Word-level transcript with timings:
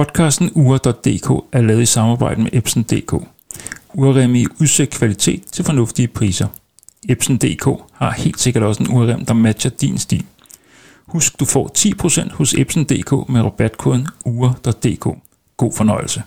Podcasten 0.00 0.50
Ure.dk 0.54 1.30
er 1.52 1.60
lavet 1.60 1.82
i 1.82 1.86
samarbejde 1.86 2.42
med 2.42 2.50
Epson.dk. 2.52 3.12
Urrem 3.94 4.34
i 4.34 4.46
udsigt 4.60 4.90
kvalitet 4.90 5.42
til 5.52 5.64
fornuftige 5.64 6.08
priser. 6.08 6.46
Epson.dk 7.08 7.66
har 7.92 8.10
helt 8.10 8.40
sikkert 8.40 8.62
også 8.62 8.82
en 8.82 8.90
urrem, 8.92 9.24
der 9.24 9.34
matcher 9.34 9.70
din 9.70 9.98
stil. 9.98 10.24
Husk, 11.06 11.40
du 11.40 11.44
får 11.44 11.70
10% 11.78 12.34
hos 12.34 12.54
Epson.dk 12.54 13.28
med 13.28 13.42
rabatkoden 13.42 14.06
Ure.dk. 14.24 15.06
God 15.56 15.72
fornøjelse. 15.76 16.22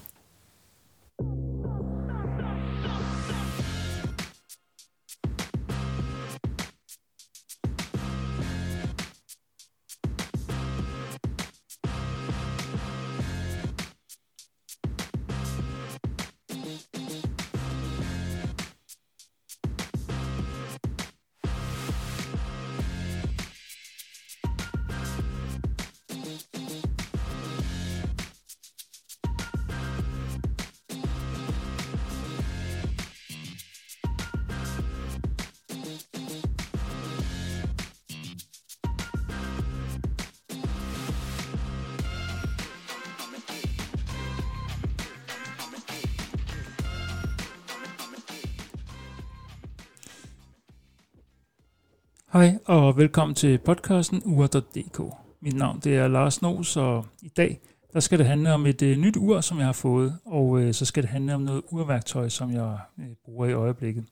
Hej 52.33 52.57
og 52.65 52.97
velkommen 52.97 53.35
til 53.35 53.57
podcasten 53.57 54.21
ur.dk. 54.25 55.01
Mit 55.41 55.53
navn 55.53 55.79
det 55.83 55.95
er 55.95 56.07
Lars 56.07 56.41
Nos, 56.41 56.77
og 56.77 57.05
i 57.21 57.27
dag 57.27 57.59
der 57.93 57.99
skal 57.99 58.19
det 58.19 58.27
handle 58.27 58.53
om 58.53 58.65
et 58.65 58.81
øh, 58.81 58.97
nyt 58.97 59.17
ur, 59.17 59.41
som 59.41 59.57
jeg 59.57 59.65
har 59.65 59.73
fået, 59.73 60.17
og 60.25 60.61
øh, 60.61 60.73
så 60.73 60.85
skal 60.85 61.03
det 61.03 61.09
handle 61.09 61.35
om 61.35 61.41
noget 61.41 61.61
urværktøj, 61.69 62.29
som 62.29 62.51
jeg 62.51 62.77
øh, 62.99 63.05
bruger 63.25 63.47
i 63.47 63.53
øjeblikket. 63.53 64.05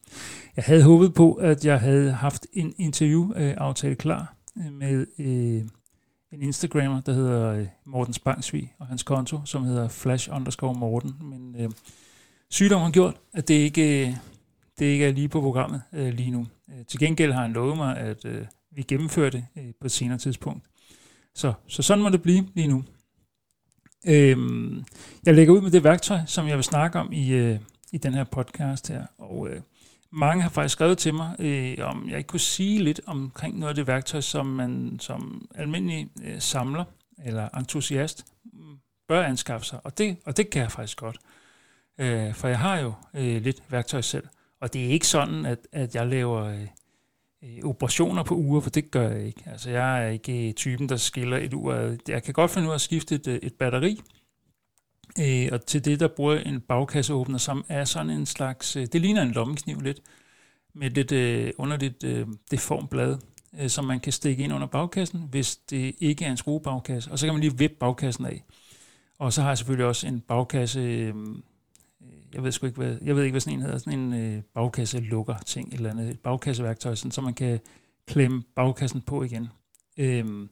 Jeg 0.55 0.63
havde 0.63 0.83
håbet 0.83 1.13
på, 1.13 1.33
at 1.33 1.66
jeg 1.66 1.80
havde 1.80 2.11
haft 2.11 2.47
en 2.53 2.73
interview-aftale 2.78 3.91
øh, 3.91 3.97
klar 3.97 4.35
øh, 4.58 4.73
med 4.73 5.06
øh, 5.19 5.61
en 6.31 6.41
Instagrammer, 6.41 7.02
der 7.02 7.13
hedder 7.13 7.53
øh, 7.53 7.67
Morten 7.85 8.13
Spangsvig, 8.13 8.73
og 8.80 8.88
hans 8.88 9.03
konto, 9.03 9.38
som 9.45 9.63
hedder 9.63 9.88
flash 9.88 10.30
underscore 10.35 10.73
Morten. 10.73 11.13
Men 11.22 11.56
øh, 11.59 11.69
sygdommen 12.50 12.85
har 12.85 12.91
gjort, 12.91 13.16
at 13.33 13.47
det 13.47 13.53
ikke, 13.53 14.08
øh, 14.08 14.13
det 14.80 14.85
ikke 14.85 15.06
er 15.06 15.11
lige 15.11 15.30
på 15.30 15.41
programmet 15.41 15.81
øh, 15.94 16.13
lige 16.13 16.31
nu. 16.31 16.47
Øh, 16.72 16.86
til 16.86 17.00
gengæld 17.00 17.31
har 17.31 17.41
han 17.41 17.53
lovet 17.53 17.77
mig, 17.77 17.97
at 17.97 18.25
øh, 18.25 18.45
vi 18.72 18.81
gennemfører 18.81 19.30
det 19.30 19.45
øh, 19.58 19.72
på 19.80 19.86
et 19.86 19.91
senere 19.91 20.17
tidspunkt. 20.17 20.66
Så, 21.36 21.53
så 21.67 21.81
sådan 21.81 22.03
må 22.03 22.09
det 22.09 22.22
blive 22.22 22.47
lige 22.55 22.67
nu. 22.67 22.83
Øhm, 24.08 24.83
jeg 25.25 25.36
lægger 25.36 25.53
ud 25.53 25.61
med 25.61 25.72
det 25.72 25.83
værktøj, 25.83 26.19
som 26.25 26.47
jeg 26.47 26.55
vil 26.55 26.63
snakke 26.63 27.00
om 27.00 27.11
i, 27.11 27.30
øh, 27.30 27.59
i 27.91 27.97
den 27.97 28.13
her 28.13 28.23
podcast 28.23 28.88
her. 28.88 29.05
Og 29.17 29.50
øh, 29.50 29.61
mange 30.11 30.44
har 30.44 30.50
faktisk 30.50 30.73
skrevet 30.73 30.97
til 30.97 31.13
mig, 31.13 31.36
øh, 31.39 31.78
om 31.81 32.09
jeg 32.09 32.17
ikke 32.17 32.28
kunne 32.28 32.39
sige 32.39 32.83
lidt 32.83 33.02
omkring 33.06 33.59
noget 33.59 33.69
af 33.69 33.75
det 33.75 33.88
værktøj, 33.88 34.22
som 34.22 34.45
man 34.45 34.97
som 35.00 35.50
almindelig 35.56 36.09
øh, 36.23 36.39
samler 36.41 36.83
eller 37.23 37.50
entusiast 37.50 38.25
mm, 38.44 38.78
bør 39.08 39.23
anskaffe 39.23 39.66
sig. 39.66 39.80
Og 39.83 39.97
det, 39.97 40.17
og 40.25 40.38
det 40.38 40.50
kan 40.50 40.61
jeg 40.61 40.72
faktisk 40.72 40.97
godt. 40.97 41.17
Øh, 41.97 42.33
for 42.33 42.47
jeg 42.47 42.59
har 42.59 42.80
jo 42.80 42.94
øh, 43.13 43.41
lidt 43.41 43.63
værktøj 43.69 44.01
selv. 44.01 44.28
Og 44.61 44.73
det 44.73 44.85
er 44.85 44.89
ikke 44.89 45.07
sådan, 45.07 45.45
at, 45.45 45.67
at 45.72 45.95
jeg 45.95 46.07
laver 46.07 46.44
øh, 46.44 46.67
øh, 47.44 47.63
operationer 47.63 48.23
på 48.23 48.35
uger, 48.35 48.61
for 48.61 48.69
det 48.69 48.91
gør 48.91 49.09
jeg 49.09 49.25
ikke. 49.25 49.44
Altså, 49.45 49.69
jeg 49.69 50.05
er 50.05 50.09
ikke 50.09 50.47
øh, 50.47 50.53
typen, 50.53 50.89
der 50.89 50.95
skiller 50.95 51.38
et 51.38 51.53
ur. 51.53 51.95
Jeg 52.07 52.23
kan 52.23 52.33
godt 52.33 52.51
finde 52.51 52.67
ud 52.67 52.71
af 52.71 52.75
at 52.75 52.81
skifte 52.81 53.16
et, 53.16 53.27
øh, 53.27 53.39
et 53.44 53.53
batteri, 53.53 54.01
øh, 55.19 55.50
og 55.51 55.66
til 55.66 55.85
det, 55.85 56.00
der 56.00 56.07
bruger 56.07 56.39
en 56.39 56.61
bagkasseåbner, 56.61 57.38
som 57.38 57.66
er 57.67 57.85
sådan 57.85 58.09
en 58.09 58.25
slags, 58.25 58.75
øh, 58.75 58.88
det 58.94 59.01
ligner 59.01 59.21
en 59.21 59.31
lommekniv 59.31 59.81
lidt, 59.81 60.00
med 60.73 60.89
lidt 60.89 61.11
øh, 61.11 61.51
underligt 61.57 62.03
øh, 62.03 62.27
deformblad, 62.51 63.17
øh, 63.59 63.69
som 63.69 63.85
man 63.85 64.00
kan 64.00 64.13
stikke 64.13 64.44
ind 64.44 64.53
under 64.53 64.67
bagkassen, 64.67 65.27
hvis 65.31 65.55
det 65.55 65.95
ikke 66.00 66.25
er 66.25 66.31
en 66.31 66.38
skruebagkasse. 66.38 67.11
Og 67.11 67.19
så 67.19 67.25
kan 67.25 67.33
man 67.33 67.41
lige 67.41 67.57
vippe 67.57 67.77
bagkassen 67.79 68.25
af. 68.25 68.44
Og 69.19 69.33
så 69.33 69.41
har 69.41 69.50
jeg 69.50 69.57
selvfølgelig 69.57 69.85
også 69.85 70.07
en 70.07 70.19
bagkasse, 70.19 70.79
øh, 70.79 71.16
jeg 72.34 72.44
ved 72.44 72.52
sgu 72.52 72.66
ikke, 72.66 72.78
hvad, 72.78 72.97
jeg 73.02 73.16
ved 73.16 73.24
ikke, 73.24 73.34
hvad 73.34 73.42
sådan 73.42 73.59
en 73.59 73.62
hedder, 73.62 73.78
sådan 73.78 74.00
en 74.00 74.14
øh, 74.14 74.44
bagkasse 74.53 75.00
lukker 75.00 75.36
ting, 75.46 75.74
eller 75.74 75.90
andet, 75.90 76.09
et 76.09 76.19
bagkasseværktøj, 76.19 76.96
sådan, 76.96 77.12
så 77.12 77.22
man 77.22 77.34
kan 77.34 77.59
klemme 78.08 78.44
bagkassen 78.56 79.02
på 79.02 79.24
igen. 79.24 79.47
Øhm, 79.97 80.50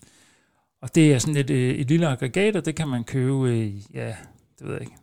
og 0.81 0.95
det 0.95 1.13
er 1.13 1.19
sådan 1.19 1.37
et, 1.37 1.49
øh, 1.49 1.75
et 1.75 1.87
lille 1.87 2.07
aggregat, 2.07 2.55
og 2.55 2.65
det 2.65 2.75
kan 2.75 2.87
man 2.87 3.03
købe, 3.03 3.49
øh, 3.49 3.95
ja, 3.95 4.15
det 4.59 4.67
ved 4.67 4.73
jeg 4.73 4.81
ikke. 4.81 4.95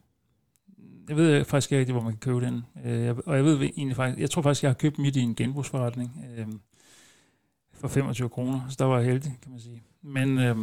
Jeg 1.09 1.17
ved 1.17 1.45
faktisk 1.45 1.73
ikke 1.73 1.81
rigtig, 1.81 1.93
hvor 1.93 2.03
man 2.03 2.13
kan 2.13 2.21
købe 2.21 2.41
den. 2.41 2.63
Øh, 2.85 3.17
og 3.27 3.37
jeg 3.37 3.45
ved 3.45 3.61
egentlig 3.61 3.97
faktisk, 3.97 4.21
jeg 4.21 4.31
tror 4.31 4.43
faktisk, 4.43 4.63
jeg 4.63 4.69
har 4.69 4.75
købt 4.75 4.99
mit 4.99 5.17
i 5.17 5.21
en 5.21 5.35
genbrugsforretning 5.35 6.25
øh, 6.37 6.47
for 7.73 7.89
25 7.89 8.29
kroner, 8.29 8.61
så 8.69 8.77
der 8.79 8.85
var 8.85 8.99
jeg 8.99 9.07
heldig, 9.07 9.39
kan 9.43 9.51
man 9.51 9.61
sige. 9.61 9.83
Men, 10.03 10.39
øh, 10.39 10.57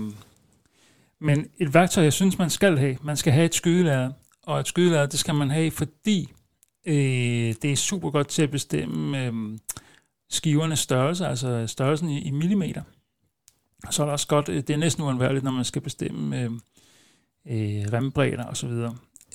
men 1.19 1.47
et 1.57 1.73
værktøj, 1.73 2.03
jeg 2.03 2.13
synes, 2.13 2.37
man 2.37 2.49
skal 2.49 2.77
have, 2.77 2.97
man 3.03 3.17
skal 3.17 3.33
have 3.33 3.45
et 3.45 3.55
skydelærer, 3.55 4.11
og 4.43 4.59
et 4.59 4.67
skydelærer, 4.67 5.05
det 5.05 5.19
skal 5.19 5.35
man 5.35 5.49
have, 5.49 5.71
fordi 5.71 6.33
øh, 6.85 7.53
det 7.61 7.65
er 7.65 7.75
super 7.75 8.09
godt 8.09 8.27
til 8.27 8.41
at 8.41 8.51
bestemme 8.51 9.25
øh, 9.25 9.33
skivernes 10.29 10.79
størrelse, 10.79 11.27
altså 11.27 11.67
størrelsen 11.67 12.09
i, 12.09 12.21
i 12.21 12.31
millimeter. 12.31 12.81
Så 13.91 14.03
er 14.03 14.05
det 14.05 14.13
også 14.13 14.27
godt, 14.27 14.49
øh, 14.49 14.55
det 14.55 14.69
er 14.69 14.77
næsten 14.77 15.03
uanværligt, 15.03 15.43
når 15.43 15.51
man 15.51 15.65
skal 15.65 15.81
bestemme 15.81 16.41
øh, 16.41 16.51
øh, 17.47 17.93
rembredder 17.93 18.45
osv. 18.45 18.71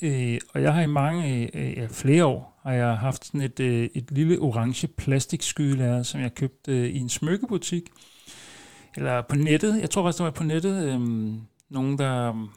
Øh, 0.01 0.39
og 0.53 0.61
jeg 0.61 0.73
har 0.73 0.81
i 0.81 0.87
mange, 0.87 1.35
øh, 1.35 1.49
øh, 1.53 1.77
ja, 1.77 1.87
flere 1.91 2.25
år, 2.25 2.59
har 2.63 2.73
jeg 2.73 2.97
haft 2.97 3.25
sådan 3.25 3.41
et, 3.41 3.59
øh, 3.59 3.89
et 3.95 4.11
lille 4.11 4.39
orange 4.39 4.87
plastikskydelærer, 4.87 6.03
som 6.03 6.21
jeg 6.21 6.35
købte 6.35 6.71
øh, 6.71 6.89
i 6.89 6.97
en 6.97 7.09
smykkebutik, 7.09 7.89
eller 8.95 9.21
på 9.21 9.35
nettet. 9.35 9.81
Jeg 9.81 9.89
tror 9.89 10.03
faktisk, 10.03 10.17
det 10.17 10.25
var 10.25 10.31
på 10.31 10.43
nettet. 10.43 10.83
Øh, 10.83 11.01
nogen, 11.69 11.97
der 11.97 12.47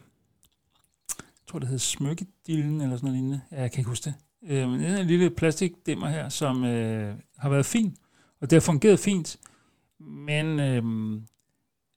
tror 1.47 1.59
det 1.59 1.69
hed 1.69 1.79
Smykkedillen 1.79 2.81
eller 2.81 2.97
sådan 2.97 3.07
noget 3.07 3.17
lignende. 3.17 3.41
Ja, 3.53 3.61
jeg 3.61 3.71
kan 3.73 3.81
ikke 3.81 3.89
huske 3.89 4.05
det. 4.05 4.15
Øh, 4.47 4.69
men 4.69 4.81
det 4.81 4.89
er 4.89 4.97
en 4.97 5.07
lille 5.07 5.31
plastikdimmer 5.31 6.09
her, 6.09 6.29
som 6.29 6.65
øh, 6.65 7.15
har 7.39 7.49
været 7.49 7.67
fin, 7.67 7.97
og 8.41 8.51
det 8.51 8.57
har 8.57 8.61
fungeret 8.61 8.99
fint. 8.99 9.37
Men, 10.01 10.61
øh, 10.61 10.85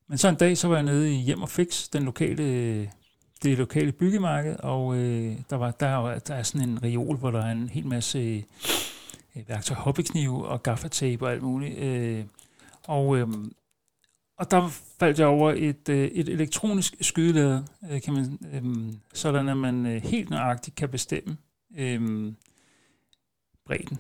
men 0.08 0.18
så 0.18 0.30
en 0.30 0.36
dag, 0.36 0.58
så 0.58 0.68
var 0.68 0.76
jeg 0.76 0.84
nede 0.84 1.14
i 1.14 1.18
Hjem 1.18 1.42
og 1.42 1.50
Fix, 1.50 1.90
den 1.90 2.04
lokale, 2.04 2.92
det 3.44 3.58
lokale 3.58 3.92
byggemarked, 3.92 4.56
og 4.60 4.96
øh, 4.96 5.38
der, 5.50 5.56
var, 5.56 5.72
der, 5.72 6.20
der 6.20 6.36
er 6.36 6.44
sådan 6.44 6.70
en 6.70 6.84
reol, 6.84 7.18
hvor 7.18 7.32
der 7.32 7.42
er 7.42 7.52
en 7.52 7.70
hel 7.70 7.88
masse 7.88 8.20
øh, 9.36 9.50
værktøj, 9.50 9.78
hobbyknive 9.78 10.48
og 10.48 10.64
gaffatape 10.64 11.26
og 11.26 11.32
alt 11.32 11.44
muligt. 11.44 11.78
Øh, 11.78 12.26
og, 12.84 13.18
øh, 13.18 13.28
og 14.38 14.52
der 14.52 14.70
faldt 15.00 15.20
jeg 15.20 15.28
over 15.28 15.54
et, 15.58 15.90
øh, 15.90 16.08
et 16.08 16.30
elektronisk 16.30 16.96
skydelæder, 17.02 17.64
øh, 17.92 18.02
kan 18.02 18.14
man, 18.14 18.40
øh, 18.54 18.94
sådan 19.14 19.50
at 19.50 19.58
man 19.58 19.86
øh, 19.86 20.04
helt 20.04 20.30
nøjagtigt 20.30 20.76
kan 20.76 20.90
bestemme 20.90 21.38
øh, 21.78 22.34
bredden. 23.66 24.00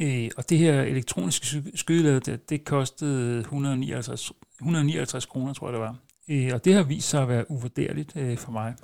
Øh, 0.00 0.30
og 0.36 0.50
det 0.50 0.58
her 0.58 0.82
elektroniske 0.82 1.62
skydelæder, 1.74 2.20
det, 2.20 2.50
det 2.50 2.64
kostede 2.64 3.38
159, 3.40 4.32
159 4.60 5.26
kroner, 5.26 5.52
tror 5.52 5.66
jeg 5.66 5.72
det 5.72 5.80
var. 5.80 5.96
Øh, 6.28 6.50
og 6.54 6.64
det 6.64 6.74
har 6.74 6.82
vist 6.82 7.08
sig 7.08 7.22
at 7.22 7.28
være 7.28 7.50
uvurderligt 7.50 8.16
øh, 8.16 8.38
for 8.38 8.52
mig. 8.52 8.74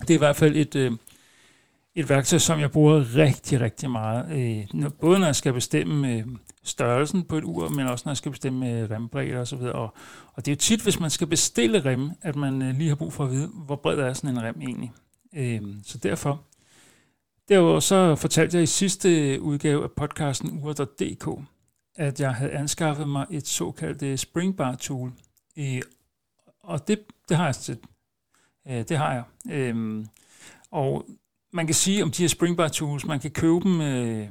Det 0.00 0.10
er 0.10 0.14
i 0.14 0.18
hvert 0.18 0.36
fald 0.36 0.56
et, 0.56 0.74
øh, 0.74 0.92
et 1.94 2.08
værktøj, 2.08 2.38
som 2.38 2.60
jeg 2.60 2.70
bruger 2.70 3.16
rigtig, 3.16 3.60
rigtig 3.60 3.90
meget. 3.90 4.32
Øh, 4.32 4.90
både 5.00 5.18
når 5.18 5.26
jeg 5.26 5.36
skal 5.36 5.52
bestemme 5.52 6.12
øh, 6.12 6.26
størrelsen 6.62 7.22
på 7.22 7.36
et 7.36 7.44
ur, 7.44 7.68
men 7.68 7.86
også 7.86 8.02
når 8.06 8.10
jeg 8.10 8.16
skal 8.16 8.32
bestemme 8.32 8.70
øh, 8.70 8.90
rembredder 8.90 9.40
og 9.40 9.46
så 9.46 9.56
videre. 9.56 9.72
Og, 9.72 9.94
og 10.34 10.46
det 10.46 10.52
er 10.52 10.54
jo 10.54 10.58
tit, 10.58 10.82
hvis 10.82 11.00
man 11.00 11.10
skal 11.10 11.26
bestille 11.26 11.84
rem, 11.84 12.10
at 12.22 12.36
man 12.36 12.62
øh, 12.62 12.74
lige 12.76 12.88
har 12.88 12.96
brug 12.96 13.12
for 13.12 13.24
at 13.24 13.30
vide, 13.30 13.48
hvor 13.48 13.76
bred 13.76 13.98
er 13.98 14.12
sådan 14.12 14.36
en 14.36 14.42
rem 14.42 14.60
egentlig. 14.60 14.92
Øh, 15.34 15.62
så 15.84 15.98
derfor. 15.98 16.44
Derudover 17.48 17.80
så 17.80 18.16
fortalte 18.16 18.56
jeg 18.56 18.62
i 18.62 18.66
sidste 18.66 19.34
øh, 19.34 19.42
udgave 19.42 19.82
af 19.82 19.90
podcasten 19.90 20.60
ur.dk, 20.62 21.28
at 21.96 22.20
jeg 22.20 22.34
havde 22.34 22.52
anskaffet 22.52 23.08
mig 23.08 23.26
et 23.30 23.46
såkaldt 23.46 24.02
øh, 24.02 24.18
springbar 24.18 24.74
tool. 24.74 25.12
Øh, 25.58 25.82
og 26.62 26.88
det, 26.88 27.00
det 27.28 27.36
har 27.36 27.44
jeg 27.44 27.54
set. 27.54 27.78
Øh, 28.68 28.84
det 28.88 28.98
har 28.98 29.12
jeg. 29.12 29.24
Øh, 29.52 30.04
og 30.70 31.06
man 31.52 31.66
kan 31.66 31.74
sige 31.74 32.02
om 32.02 32.10
de 32.10 32.22
her 32.22 32.28
springbar 32.28 32.68
tools, 32.68 33.04
man 33.06 33.20
kan 33.20 33.30
købe 33.30 33.60
dem 33.60 33.80
øh, 33.80 34.28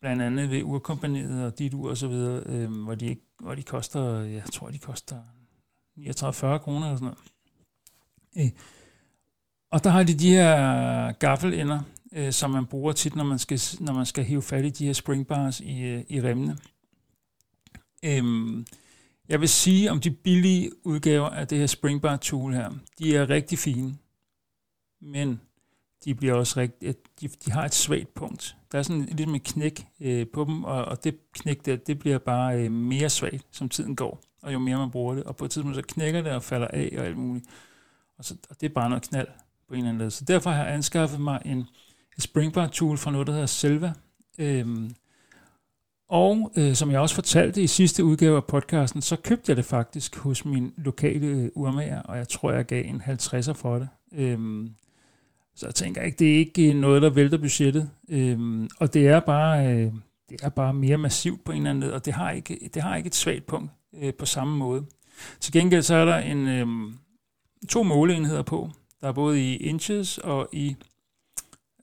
blandt 0.00 0.22
andet 0.22 0.50
ved 0.50 0.62
urkompaniet 0.62 1.44
og 1.44 1.58
dit 1.58 1.74
ur 1.74 1.90
og 1.90 1.96
så 1.96 2.08
videre, 2.08 2.42
øh, 2.46 2.70
hvor, 2.70 2.94
de, 2.94 3.06
ikke, 3.06 3.22
hvor 3.40 3.54
de 3.54 3.62
koster, 3.62 4.20
jeg 4.20 4.42
tror 4.52 4.70
de 4.70 4.78
koster 4.78 5.16
39-40 5.98 6.58
kroner 6.58 6.86
eller 6.86 6.96
sådan 6.96 7.00
noget. 7.00 7.18
Øh, 8.38 8.50
Og 9.70 9.84
der 9.84 9.90
har 9.90 10.02
de 10.02 10.14
de 10.14 10.30
her 10.30 11.12
gaffelender, 11.12 11.80
øh, 12.12 12.32
som 12.32 12.50
man 12.50 12.66
bruger 12.66 12.92
tit, 12.92 13.16
når 13.16 13.24
man 13.24 13.38
skal, 13.38 13.60
når 13.80 13.92
man 13.92 14.06
skal 14.06 14.24
hive 14.24 14.42
fat 14.42 14.64
i 14.64 14.70
de 14.70 14.86
her 14.86 14.92
springbars 14.92 15.60
i, 15.60 15.80
øh, 15.80 16.04
i 16.08 16.22
remmene. 16.22 16.58
Øhm, 18.04 18.66
jeg 19.28 19.40
vil 19.40 19.48
sige 19.48 19.90
om 19.90 20.00
de 20.00 20.10
billige 20.10 20.86
udgaver 20.86 21.28
af 21.28 21.48
det 21.48 21.58
her 21.58 21.66
springbar 21.66 22.16
tool 22.16 22.54
her, 22.54 22.70
de 22.98 23.16
er 23.16 23.30
rigtig 23.30 23.58
fine, 23.58 23.96
men 25.00 25.40
de 26.04 26.14
bliver 26.14 26.34
også 26.34 26.60
rigtig, 26.60 26.94
de, 27.20 27.28
de 27.28 27.52
har 27.52 27.64
et 27.64 27.74
svagt 27.74 28.14
punkt. 28.14 28.56
Der 28.72 28.78
er 28.78 28.82
sådan 28.82 29.04
ligesom 29.04 29.34
et 29.34 29.42
knæk 29.44 29.86
øh, 30.00 30.26
på 30.34 30.44
dem, 30.44 30.64
og, 30.64 30.84
og 30.84 31.04
det 31.04 31.18
knæk 31.32 31.66
der, 31.66 31.76
det 31.76 31.98
bliver 31.98 32.18
bare 32.18 32.58
øh, 32.58 32.72
mere 32.72 33.08
svagt, 33.08 33.46
som 33.50 33.68
tiden 33.68 33.96
går, 33.96 34.20
og 34.42 34.52
jo 34.52 34.58
mere 34.58 34.76
man 34.76 34.90
bruger 34.90 35.14
det. 35.14 35.24
Og 35.24 35.36
på 35.36 35.44
et 35.44 35.50
tidspunkt 35.50 35.76
så 35.76 35.82
knækker 35.82 36.22
det 36.22 36.32
og 36.32 36.42
falder 36.42 36.68
af 36.68 36.94
og 36.98 37.06
alt 37.06 37.16
muligt. 37.16 37.46
Og, 38.18 38.24
så, 38.24 38.34
og 38.50 38.60
det 38.60 38.68
er 38.68 38.74
bare 38.74 38.88
noget 38.88 39.08
knald 39.08 39.28
på 39.68 39.74
en 39.74 39.78
eller 39.78 39.88
anden 39.88 39.98
måde. 39.98 40.10
Så 40.10 40.24
derfor 40.24 40.50
har 40.50 40.64
jeg 40.64 40.74
anskaffet 40.74 41.20
mig 41.20 41.42
en, 41.44 41.56
en 41.56 41.66
springbar 42.18 42.66
tool 42.66 42.98
fra 42.98 43.10
noget, 43.10 43.26
der 43.26 43.32
hedder 43.32 43.46
Selva. 43.46 43.92
Øhm, 44.38 44.94
og 46.08 46.52
øh, 46.56 46.74
som 46.74 46.90
jeg 46.90 47.00
også 47.00 47.14
fortalte 47.14 47.62
i 47.62 47.66
sidste 47.66 48.04
udgave 48.04 48.36
af 48.36 48.44
podcasten, 48.44 49.02
så 49.02 49.16
købte 49.16 49.50
jeg 49.50 49.56
det 49.56 49.64
faktisk 49.64 50.16
hos 50.16 50.44
min 50.44 50.72
lokale 50.76 51.26
øh, 51.26 51.50
urmager, 51.54 52.02
og 52.02 52.16
jeg 52.16 52.28
tror, 52.28 52.52
jeg 52.52 52.66
gav 52.66 52.84
en 52.84 53.02
50'er 53.02 53.52
for 53.52 53.78
det. 53.78 53.88
Øhm, 54.12 54.74
så 55.58 55.66
jeg 55.66 55.74
tænker 55.74 56.02
ikke, 56.02 56.18
det 56.18 56.34
er 56.34 56.38
ikke 56.38 56.68
øh, 56.68 56.74
noget, 56.74 57.02
der 57.02 57.10
vælter 57.10 57.38
budgettet. 57.38 57.90
Øhm, 58.08 58.68
og 58.80 58.94
det 58.94 59.08
er 59.08 59.20
bare... 59.20 59.66
Øh, 59.66 59.92
det 60.30 60.40
er 60.42 60.48
bare 60.48 60.74
mere 60.74 60.98
massivt 60.98 61.44
på 61.44 61.52
en 61.52 61.58
eller 61.58 61.70
anden 61.70 61.84
måde, 61.84 61.94
og 61.94 62.04
det 62.04 62.12
har 62.12 62.30
ikke, 62.30 62.70
det 62.74 62.82
har 62.82 62.96
ikke 62.96 63.06
et 63.06 63.14
svagt 63.14 63.46
punkt 63.46 63.70
øh, 63.94 64.14
på 64.14 64.26
samme 64.26 64.56
måde. 64.56 64.84
Til 65.40 65.52
gengæld 65.52 65.82
så 65.82 65.94
er 65.94 66.04
der 66.04 66.16
en, 66.16 66.48
øh, 66.48 66.66
to 67.68 67.82
måleenheder 67.82 68.42
på. 68.42 68.70
Der 69.00 69.08
er 69.08 69.12
både 69.12 69.42
i 69.42 69.56
inches 69.56 70.18
og 70.18 70.48
i, 70.52 70.76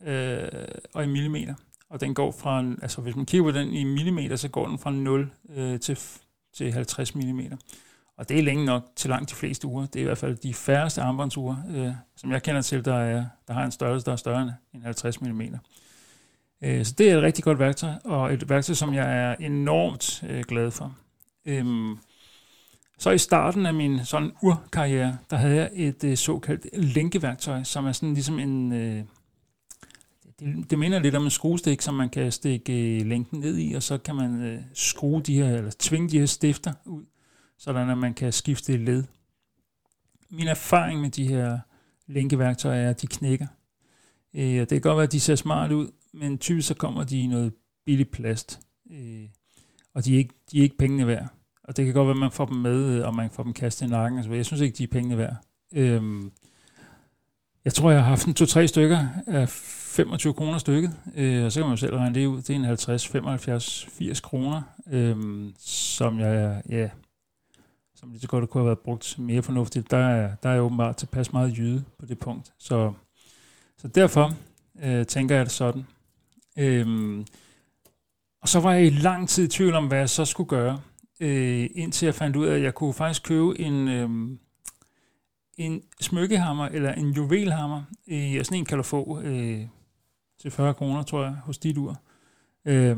øh, 0.06 0.48
og 0.94 1.04
i 1.04 1.08
millimeter. 1.08 1.54
Og 1.90 2.02
den 2.02 2.14
går 2.14 2.32
fra, 2.32 2.64
altså 2.82 3.02
hvis 3.02 3.16
man 3.16 3.26
kigger 3.26 3.52
på 3.52 3.58
den 3.58 3.74
i 3.74 3.84
millimeter, 3.84 4.36
så 4.36 4.50
går 4.50 4.68
den 4.68 4.80
fra 4.80 4.92
0 4.92 5.30
øh, 5.56 5.80
til, 5.80 6.00
til 6.54 6.72
50 6.72 7.16
millimeter. 7.16 7.58
Og 8.18 8.30
det 8.30 8.40
er 8.40 8.44
længe 8.44 8.66
nok 8.66 8.84
til 8.96 9.10
langt 9.10 9.30
de 9.30 9.36
fleste 9.36 9.68
uger. 9.68 9.86
Det 9.86 9.96
er 9.96 10.02
i 10.02 10.06
hvert 10.06 10.18
fald 10.18 10.36
de 10.36 10.54
færreste 10.54 11.02
armbåndsure, 11.02 11.64
øh, 11.70 11.92
som 12.16 12.32
jeg 12.32 12.44
kender 12.44 12.62
til, 12.62 12.86
der, 12.86 12.96
er, 12.96 13.26
der 13.48 13.54
har 13.54 13.66
en 13.66 13.72
størrelse, 13.72 14.06
der 14.06 14.12
er 14.12 14.16
større 14.16 14.52
end 14.74 14.84
50 14.84 15.22
mm. 15.22 15.42
Øh, 16.62 16.86
så 16.86 16.96
det 16.98 17.12
er 17.12 17.18
et 17.18 17.24
rigtig 17.24 17.44
godt 17.44 17.60
værktøj, 17.60 17.94
og 18.04 18.34
et 18.34 18.50
værktøj, 18.50 18.76
som 18.76 18.94
jeg 18.94 19.18
er 19.18 19.36
enormt 19.36 20.24
øh, 20.30 20.44
glad 20.48 20.72
for. 20.72 20.96
Øh, 21.46 21.66
så 22.98 23.12
i 23.12 23.18
starten 23.18 23.66
af 23.66 23.74
min 23.74 24.06
sådan 24.06 24.32
urkarriere, 24.44 25.18
der 25.30 25.38
havde 25.38 25.56
jeg 25.56 25.70
et 25.74 26.04
øh, 26.04 26.18
såkaldt 26.18 26.68
lænkeværktøj, 26.74 27.64
som 27.64 27.86
er 27.86 27.92
sådan 27.92 28.14
ligesom 28.14 28.40
en... 28.40 28.74
Øh, 28.74 29.04
det, 30.40 30.70
det 30.70 30.80
minder 30.80 31.00
lidt 31.00 31.16
om 31.16 31.24
en 31.24 31.30
skruestik, 31.30 31.82
som 31.82 31.94
man 31.94 32.10
kan 32.10 32.32
stikke 32.32 33.00
øh, 33.00 33.06
længden 33.06 33.40
ned 33.40 33.58
i, 33.58 33.74
og 33.74 33.84
så 33.84 33.98
kan 33.98 34.16
man 34.16 34.42
øh, 34.42 34.62
skrue 34.74 35.22
de 35.22 35.36
her, 35.36 35.58
eller 35.58 35.72
tvinge 35.80 36.10
de 36.10 36.20
her 36.20 36.26
stifter 36.26 36.74
ud 36.86 37.04
sådan 37.58 37.90
at 37.90 37.98
man 37.98 38.14
kan 38.14 38.34
skifte 38.34 38.78
led. 38.78 39.04
Min 40.30 40.48
erfaring 40.48 41.02
med 41.02 41.10
de 41.10 41.28
her 41.28 41.60
linkeværktøjer 42.08 42.82
er, 42.82 42.90
at 42.90 43.02
de 43.02 43.08
knækker. 43.08 43.48
Øh, 44.34 44.60
det 44.60 44.70
kan 44.70 44.82
godt 44.82 44.98
være, 44.98 45.04
at 45.04 45.12
de 45.12 45.20
ser 45.20 45.36
smart 45.36 45.72
ud, 45.72 45.92
men 46.14 46.38
typisk 46.38 46.68
så 46.68 46.74
kommer 46.74 47.04
de 47.04 47.20
i 47.20 47.28
noget 47.28 47.54
billig 47.86 48.10
plast, 48.10 48.60
øh, 48.92 49.26
og 49.94 50.06
de 50.06 50.14
er, 50.14 50.18
ikke, 50.18 50.34
de 50.52 50.60
er 50.60 50.64
ikke 50.64 50.78
pengene 50.78 51.08
værd. 51.08 51.28
Og 51.64 51.78
det 51.78 51.86
kan 51.86 51.94
godt 51.94 52.08
være, 52.08 52.16
at 52.16 52.20
man 52.20 52.32
får 52.32 52.46
dem 52.46 52.58
med, 52.58 52.84
øh, 52.86 53.08
og 53.08 53.16
man 53.16 53.30
får 53.30 53.44
dem 53.44 53.54
kastet 53.54 53.86
i 53.86 53.90
nakken. 53.90 54.20
Altså, 54.20 54.34
jeg 54.34 54.46
synes 54.46 54.62
ikke, 54.62 54.78
de 54.78 54.84
er 54.84 54.88
pengene 54.88 55.18
værd. 55.18 55.36
Øhm, 55.74 56.32
jeg 57.66 57.74
tror, 57.74 57.92
jeg 57.92 58.00
har 58.00 58.10
haft 58.10 58.28
en 58.28 58.34
to-tre 58.34 58.68
stykker 58.68 59.08
af 59.28 59.50
25 59.50 60.34
kroner 60.34 60.58
stykket, 60.58 60.94
øh, 61.16 61.46
og 61.46 61.52
så 61.52 61.60
kan 61.60 61.66
man 61.66 61.74
jo 61.74 61.78
selv 61.78 61.96
regne 61.96 62.16
det 62.16 62.26
ud. 62.26 62.38
Det 62.38 62.50
er 62.50 62.56
en 62.56 62.64
50, 62.64 63.08
75, 63.08 63.88
80 63.92 64.22
kroner, 64.22 64.62
øh, 64.92 65.16
som 65.60 66.20
jeg, 66.20 66.62
ja, 66.70 66.90
som 68.06 68.12
lige 68.12 68.22
så 68.22 68.28
godt 68.28 68.50
kunne 68.50 68.62
have 68.62 68.66
været 68.66 68.80
brugt 68.80 69.20
mere 69.20 69.44
fornuftigt, 69.44 69.92
der 69.92 69.98
er, 69.98 70.36
der 70.44 70.50
er 70.50 70.60
åbenbart 70.60 70.98
tilpas 70.98 71.34
meget 71.34 71.58
jyde 71.58 71.84
på 72.00 72.06
det 72.06 72.20
punkt. 72.20 72.54
Så, 72.58 72.94
så 73.78 73.88
derfor 73.88 74.34
øh, 74.84 75.06
tænker 75.06 75.36
jeg 75.36 75.46
det 75.46 75.52
sådan. 75.52 75.86
Øhm, 76.58 77.26
og 78.42 78.50
så 78.50 78.60
var 78.60 78.74
jeg 78.74 78.86
i 78.86 78.90
lang 78.90 79.30
tid 79.30 79.46
i 79.46 79.48
tvivl 79.48 79.74
om, 79.74 79.88
hvad 79.88 79.98
jeg 79.98 80.10
så 80.10 80.26
skulle 80.26 80.50
gøre, 80.50 80.80
øh, 81.20 81.70
indtil 81.76 82.06
jeg 82.06 82.16
fandt 82.16 82.36
ud 82.36 82.46
af, 82.46 82.56
at 82.56 82.64
jeg 82.64 82.74
kunne 82.74 82.94
faktisk 82.94 83.24
købe 83.24 83.60
en, 83.60 83.88
øh, 83.88 84.38
en 85.58 85.82
smykkehammer 86.02 86.66
eller 86.66 86.94
en 86.94 87.12
juvelhammer. 87.12 87.84
Øh, 88.08 88.46
sådan 88.46 88.58
en 88.58 88.66
kan 88.66 88.78
du 88.78 88.84
få 88.84 89.22
øh, 89.22 89.62
til 90.42 90.52
40 90.52 90.74
kroner, 90.74 91.04
tror 91.04 91.24
jeg, 91.24 91.34
hos 91.34 91.58
dit 91.58 91.78
ur. 91.78 92.02
Øh, 92.66 92.98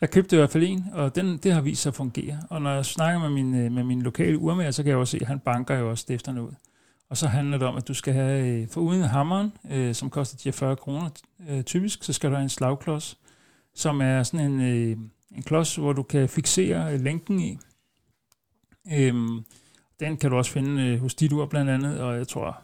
jeg 0.00 0.10
købte 0.10 0.36
i 0.36 0.38
hvert 0.38 0.50
fald 0.50 0.64
en, 0.64 0.84
og 0.92 1.14
den, 1.14 1.38
det 1.38 1.52
har 1.52 1.60
vist 1.60 1.82
sig 1.82 1.90
at 1.90 1.94
fungere. 1.94 2.38
Og 2.50 2.62
når 2.62 2.70
jeg 2.74 2.84
snakker 2.84 3.20
med 3.20 3.30
min, 3.30 3.54
øh, 3.54 3.72
med 3.72 3.84
min 3.84 4.02
lokale 4.02 4.38
urmager, 4.38 4.70
så 4.70 4.82
kan 4.82 4.90
jeg 4.90 4.98
også 4.98 5.10
se, 5.10 5.18
at 5.20 5.28
han 5.28 5.38
banker 5.38 5.78
jo 5.78 5.90
også 5.90 6.02
stifterne 6.02 6.42
ud. 6.42 6.52
Og 7.10 7.16
så 7.16 7.26
handler 7.26 7.58
det 7.58 7.68
om, 7.68 7.76
at 7.76 7.88
du 7.88 7.94
skal 7.94 8.14
have, 8.14 8.48
øh, 8.48 8.68
for 8.68 8.80
uden 8.80 9.02
hammeren, 9.02 9.52
øh, 9.70 9.94
som 9.94 10.10
koster 10.10 10.36
de 10.44 10.52
40 10.52 10.76
kroner 10.76 11.10
øh, 11.48 11.62
typisk, 11.62 12.04
så 12.04 12.12
skal 12.12 12.30
du 12.30 12.34
have 12.34 12.42
en 12.42 12.48
slagklods, 12.48 13.18
som 13.74 14.00
er 14.00 14.22
sådan 14.22 14.52
en, 14.52 14.60
øh, 14.60 14.96
en 15.36 15.42
klods, 15.42 15.76
hvor 15.76 15.92
du 15.92 16.02
kan 16.02 16.28
fixere 16.28 16.94
øh, 16.94 17.00
lænken 17.00 17.40
i. 17.40 17.58
Øhm, 18.92 19.44
den 20.00 20.16
kan 20.16 20.30
du 20.30 20.36
også 20.36 20.50
finde 20.50 20.82
øh, 20.82 21.00
hos 21.00 21.14
dit 21.14 21.32
ur 21.32 21.46
blandt 21.46 21.70
andet, 21.70 22.00
og 22.00 22.16
jeg 22.16 22.28
tror 22.28 22.60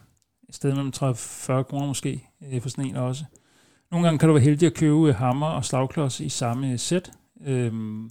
et 0.48 0.54
sted 0.54 0.74
mellem 0.74 0.92
30-40 0.96 1.62
kroner 1.62 1.86
måske 1.86 2.28
øh, 2.52 2.62
for 2.62 2.68
sådan 2.68 2.86
en 2.86 2.96
også. 2.96 3.24
Nogle 3.90 4.06
gange 4.06 4.18
kan 4.18 4.28
du 4.28 4.32
være 4.32 4.44
heldig 4.44 4.66
at 4.66 4.74
købe 4.74 5.08
øh, 5.08 5.14
hammer 5.14 5.46
og 5.46 5.64
slagklods 5.64 6.20
i 6.20 6.28
samme 6.28 6.78
sæt, 6.78 7.12
Øhm, 7.40 8.10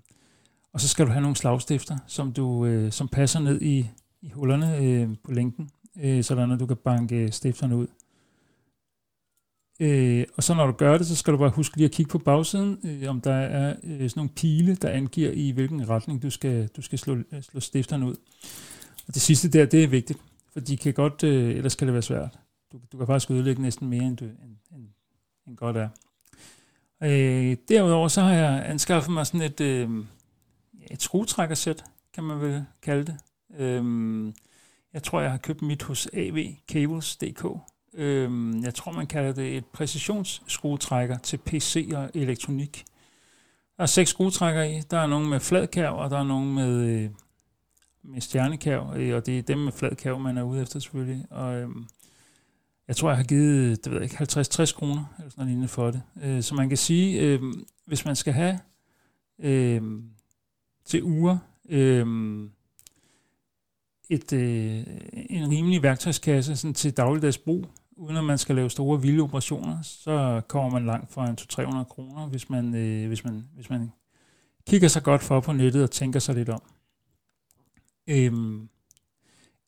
og 0.73 0.81
så 0.81 0.87
skal 0.87 1.05
du 1.05 1.11
have 1.11 1.21
nogle 1.21 1.35
slagstifter, 1.35 1.97
som, 2.07 2.33
du, 2.33 2.65
øh, 2.65 2.91
som 2.91 3.07
passer 3.07 3.39
ned 3.39 3.61
i, 3.61 3.89
i 4.21 4.29
hullerne 4.29 4.77
øh, 4.77 5.09
på 5.23 5.31
længden, 5.31 5.69
øh, 5.97 6.23
sådan 6.23 6.51
at 6.51 6.59
du 6.59 6.65
kan 6.65 6.77
banke 6.77 7.31
stifterne 7.31 7.75
ud. 7.75 7.87
Øh, 9.79 10.25
og 10.37 10.43
så 10.43 10.53
når 10.53 10.65
du 10.65 10.71
gør 10.71 10.97
det, 10.97 11.07
så 11.07 11.15
skal 11.15 11.33
du 11.33 11.37
bare 11.37 11.49
huske 11.49 11.77
lige 11.77 11.85
at 11.85 11.91
kigge 11.91 12.09
på 12.09 12.17
bagsiden, 12.17 12.79
øh, 12.83 13.09
om 13.09 13.21
der 13.21 13.33
er 13.33 13.75
øh, 13.83 14.09
sådan 14.09 14.11
nogle 14.15 14.29
pile, 14.35 14.75
der 14.75 14.89
angiver 14.89 15.31
i 15.31 15.51
hvilken 15.51 15.89
retning 15.89 16.21
du 16.23 16.29
skal, 16.29 16.67
du 16.67 16.81
skal 16.81 16.99
slå, 16.99 17.15
øh, 17.15 17.41
slå 17.41 17.59
stifterne 17.59 18.05
ud. 18.05 18.15
Og 19.07 19.13
det 19.13 19.21
sidste 19.21 19.49
der, 19.49 19.65
det 19.65 19.83
er 19.83 19.87
vigtigt, 19.87 20.19
for 20.53 20.59
de 20.59 20.77
kan 20.77 20.93
godt, 20.93 21.23
øh, 21.23 21.55
ellers 21.55 21.75
kan 21.75 21.87
det 21.87 21.93
være 21.93 22.01
svært. 22.01 22.39
Du, 22.71 22.79
du 22.91 22.97
kan 22.97 23.07
faktisk 23.07 23.31
ødelægge 23.31 23.61
næsten 23.61 23.89
mere, 23.89 24.03
end, 24.03 24.17
du, 24.17 24.25
end, 24.25 24.55
end, 24.75 24.87
end 25.47 25.57
godt 25.57 25.77
er. 25.77 25.89
Øh, 27.03 27.57
derudover 27.69 28.07
så 28.07 28.21
har 28.21 28.33
jeg 28.33 28.63
anskaffet 28.65 29.13
mig 29.13 29.27
sådan 29.27 29.41
et, 29.41 29.61
øh, 29.61 29.89
et 30.91 31.01
skruetrækkersæt, 31.01 31.83
kan 32.13 32.23
man 32.23 32.41
vel 32.41 32.65
kalde 32.81 33.05
det. 33.05 33.17
Øh, 33.59 34.33
jeg 34.93 35.03
tror, 35.03 35.21
jeg 35.21 35.31
har 35.31 35.37
købt 35.37 35.61
mit 35.61 35.83
hos 35.83 36.07
avcables.dk. 36.13 37.45
Øh, 37.93 38.53
jeg 38.63 38.73
tror, 38.75 38.91
man 38.91 39.07
kalder 39.07 39.33
det 39.33 39.57
et 39.57 39.65
præcisionsskruetrækker 39.65 41.17
til 41.17 41.37
PC 41.37 41.89
og 41.95 42.09
elektronik. 42.13 42.85
Der 43.77 43.83
er 43.83 43.87
seks 43.87 44.09
skruetrækker 44.09 44.63
i. 44.63 44.81
Der 44.91 44.99
er 44.99 45.07
nogle 45.07 45.29
med 45.29 45.39
fladkærv, 45.39 45.95
og 45.97 46.09
der 46.09 46.19
er 46.19 46.23
nogle 46.23 46.53
med, 46.53 46.73
øh, 46.89 47.09
med 48.03 48.21
stjernekærv, 48.21 48.93
øh, 48.95 49.15
og 49.15 49.25
det 49.25 49.39
er 49.39 49.41
dem 49.41 49.57
med 49.57 49.71
fladkærv, 49.71 50.19
man 50.19 50.37
er 50.37 50.43
ude 50.43 50.61
efter 50.61 50.79
selvfølgelig. 50.79 51.25
Og, 51.29 51.55
øh, 51.55 51.69
jeg 52.87 52.95
tror, 52.95 53.09
jeg 53.09 53.17
har 53.17 53.23
givet, 53.23 53.85
det 53.85 53.91
ved 53.91 54.01
jeg 54.01 54.11
ikke, 54.11 54.39
50-60 54.39 54.75
kroner 54.75 55.05
eller 55.17 55.31
sådan 55.31 55.53
noget 55.53 55.69
for 55.69 55.91
det. 55.91 56.01
Øh, 56.23 56.43
så 56.43 56.55
man 56.55 56.69
kan 56.69 56.77
sige, 56.77 57.21
øh, 57.21 57.41
hvis 57.85 58.05
man 58.05 58.15
skal 58.15 58.33
have 58.33 58.59
øh, 59.39 59.81
til 60.85 61.03
uger 61.03 61.37
øh, 61.69 62.07
et, 64.09 64.33
øh, 64.33 64.83
en 65.29 65.49
rimelig 65.49 65.83
værktøjskasse 65.83 66.55
sådan 66.55 66.73
til 66.73 66.97
dagligdags 66.97 67.37
brug, 67.37 67.65
uden 67.97 68.17
at 68.17 68.23
man 68.23 68.37
skal 68.37 68.55
lave 68.55 68.69
store 68.69 69.01
vilde 69.01 69.23
operationer, 69.23 69.81
så 69.81 70.41
kommer 70.47 70.71
man 70.71 70.85
langt 70.85 71.13
fra 71.13 71.29
en 71.29 71.37
200-300 71.81 71.83
kroner, 71.83 72.27
hvis 72.27 72.49
man, 72.49 72.75
øh, 72.75 73.07
hvis, 73.07 73.23
man, 73.23 73.47
hvis 73.55 73.69
man 73.69 73.91
kigger 74.67 74.87
sig 74.87 75.03
godt 75.03 75.23
for 75.23 75.39
på 75.39 75.53
nettet 75.53 75.83
og 75.83 75.91
tænker 75.91 76.19
sig 76.19 76.35
lidt 76.35 76.49
om. 76.49 76.61
Øh, 78.07 78.33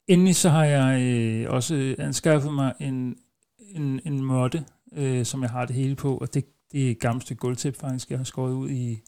Endelig 0.07 0.35
så 0.35 0.49
har 0.49 0.65
jeg 0.65 1.01
øh, 1.01 1.53
også 1.53 1.75
øh, 1.75 1.95
anskaffet 1.99 2.53
mig 2.53 2.73
en, 2.79 3.17
en, 3.59 3.99
en 4.05 4.23
måtte, 4.23 4.65
øh, 4.93 5.25
som 5.25 5.41
jeg 5.41 5.49
har 5.49 5.65
det 5.65 5.75
hele 5.75 5.95
på, 5.95 6.17
og 6.17 6.33
det, 6.33 6.45
det 6.71 6.87
er 6.87 6.91
et 6.91 6.99
gammelt 6.99 7.23
stykke 7.23 7.39
gulvtæp 7.39 7.75
faktisk, 7.75 8.09
jeg 8.09 8.19
har 8.19 8.25
skåret 8.25 8.53
ud 8.53 8.69
i, 8.69 9.01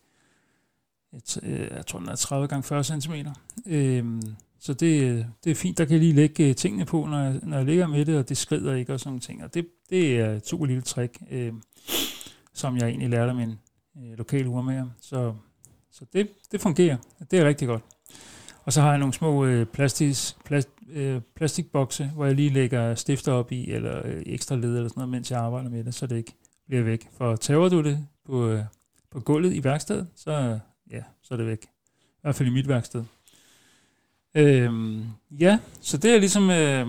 et, 1.13 1.39
øh, 1.43 1.59
jeg 1.59 1.85
tror 1.85 1.99
den 1.99 2.09
er 2.09 2.15
30 2.15 2.47
gange 2.47 2.63
40 2.63 2.83
cm. 2.83 3.13
Øh, 3.65 4.21
så 4.59 4.73
det, 4.73 5.03
øh, 5.03 5.25
det 5.43 5.51
er 5.51 5.55
fint, 5.55 5.77
der 5.77 5.85
kan 5.85 5.93
jeg 5.93 5.99
lige 5.99 6.13
lægge 6.13 6.49
øh, 6.49 6.55
tingene 6.55 6.85
på, 6.85 7.05
når 7.05 7.19
jeg, 7.19 7.39
når 7.43 7.57
jeg 7.57 7.65
ligger 7.65 7.87
med 7.87 8.05
det, 8.05 8.17
og 8.17 8.29
det 8.29 8.37
skrider 8.37 8.75
ikke 8.75 8.93
og 8.93 8.99
sådan 8.99 9.19
ting. 9.19 9.43
Og 9.43 9.53
det, 9.53 9.67
det 9.89 10.19
er 10.19 10.31
et 10.31 10.47
super 10.47 10.65
lille 10.65 10.81
trick, 10.81 11.17
øh, 11.31 11.53
som 12.53 12.77
jeg 12.77 12.87
egentlig 12.87 13.09
lærte 13.09 13.29
af 13.29 13.35
min 13.35 13.55
øh, 13.97 14.17
lokale 14.17 14.49
urmager. 14.49 14.89
Så, 15.01 15.33
så 15.91 16.05
det, 16.13 16.29
det 16.51 16.61
fungerer. 16.61 16.97
Det 17.31 17.39
er 17.39 17.45
rigtig 17.47 17.67
godt. 17.67 17.83
Og 18.63 18.73
så 18.73 18.81
har 18.81 18.89
jeg 18.89 18.99
nogle 18.99 19.13
små 19.13 19.45
øh, 19.45 19.65
plastis, 19.65 20.37
plast, 20.45 20.69
øh, 20.91 21.21
plastikbokse, 21.35 22.11
hvor 22.15 22.25
jeg 22.25 22.35
lige 22.35 22.49
lægger 22.49 22.95
stifter 22.95 23.31
op 23.31 23.51
i, 23.51 23.71
eller 23.71 24.01
øh, 24.05 24.23
ekstra 24.25 24.55
led 24.55 24.75
eller 24.75 24.89
sådan 24.89 25.01
noget, 25.01 25.09
mens 25.09 25.31
jeg 25.31 25.39
arbejder 25.39 25.69
med 25.69 25.83
det, 25.83 25.93
så 25.93 26.07
det 26.07 26.17
ikke 26.17 26.33
bliver 26.67 26.83
væk. 26.83 27.07
For 27.17 27.35
tager 27.35 27.69
du 27.69 27.81
det 27.81 28.07
på, 28.25 28.47
øh, 28.47 28.63
på 29.11 29.19
gulvet 29.19 29.53
i 29.53 29.63
værkstedet, 29.63 30.07
så, 30.15 30.59
ja, 30.91 31.03
så 31.21 31.33
er 31.33 31.37
det 31.37 31.47
væk. 31.47 31.63
I 31.63 32.21
hvert 32.21 32.35
fald 32.35 32.49
i 32.49 32.51
mit 32.51 32.67
værksted. 32.67 33.03
Øhm, 34.35 35.05
ja, 35.39 35.59
så 35.81 35.97
det 35.97 36.15
er 36.15 36.19
ligesom 36.19 36.49
øh, 36.49 36.87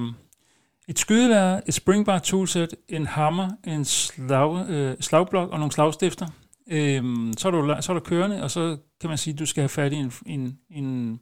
et 0.88 0.98
skydelærer, 0.98 1.60
et 1.66 1.74
springbar 1.74 2.18
toolset, 2.18 2.74
en 2.88 3.06
hammer, 3.06 3.50
en 3.64 3.84
slag, 3.84 4.68
øh, 4.68 4.96
slagblok 5.00 5.50
og 5.50 5.58
nogle 5.58 5.72
slagstifter. 5.72 6.26
Øhm, 6.70 7.32
så, 7.38 7.48
er 7.48 7.52
du, 7.52 7.76
så 7.80 7.92
er 7.92 7.94
du 7.94 8.00
kørende, 8.00 8.42
og 8.42 8.50
så 8.50 8.76
kan 9.00 9.08
man 9.08 9.18
sige, 9.18 9.34
at 9.34 9.38
du 9.38 9.46
skal 9.46 9.60
have 9.60 9.68
fat 9.68 9.92
i 9.92 9.96
en, 9.96 10.12
en, 10.26 10.58
en, 10.70 11.20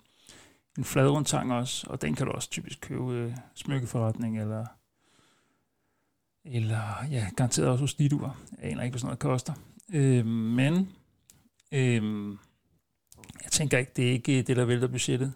en 0.79 0.85
fladrundtang 0.85 1.53
også, 1.53 1.87
og 1.91 2.03
den 2.03 2.15
kan 2.15 2.27
du 2.27 2.33
også 2.33 2.51
typisk 2.51 2.81
købe 2.81 3.13
øh, 3.13 3.37
smykkeforretning, 3.55 4.41
eller, 4.41 4.67
eller 6.45 7.07
ja, 7.11 7.27
garanteret 7.37 7.69
også 7.69 7.83
hos 7.83 7.99
Lidur. 7.99 8.37
Jeg 8.63 8.71
aner 8.71 8.83
ikke, 8.83 8.93
hvad 8.93 8.99
sådan 8.99 9.07
noget 9.07 9.19
koster. 9.19 9.53
Øh, 9.93 10.27
men 10.27 10.93
øh, 11.73 12.29
jeg 13.43 13.53
tænker 13.53 13.79
ikke, 13.79 13.93
det 13.97 14.09
er 14.09 14.13
ikke 14.13 14.43
det, 14.43 14.57
der 14.57 14.65
vælter 14.65 14.89
budgettet. 14.89 15.33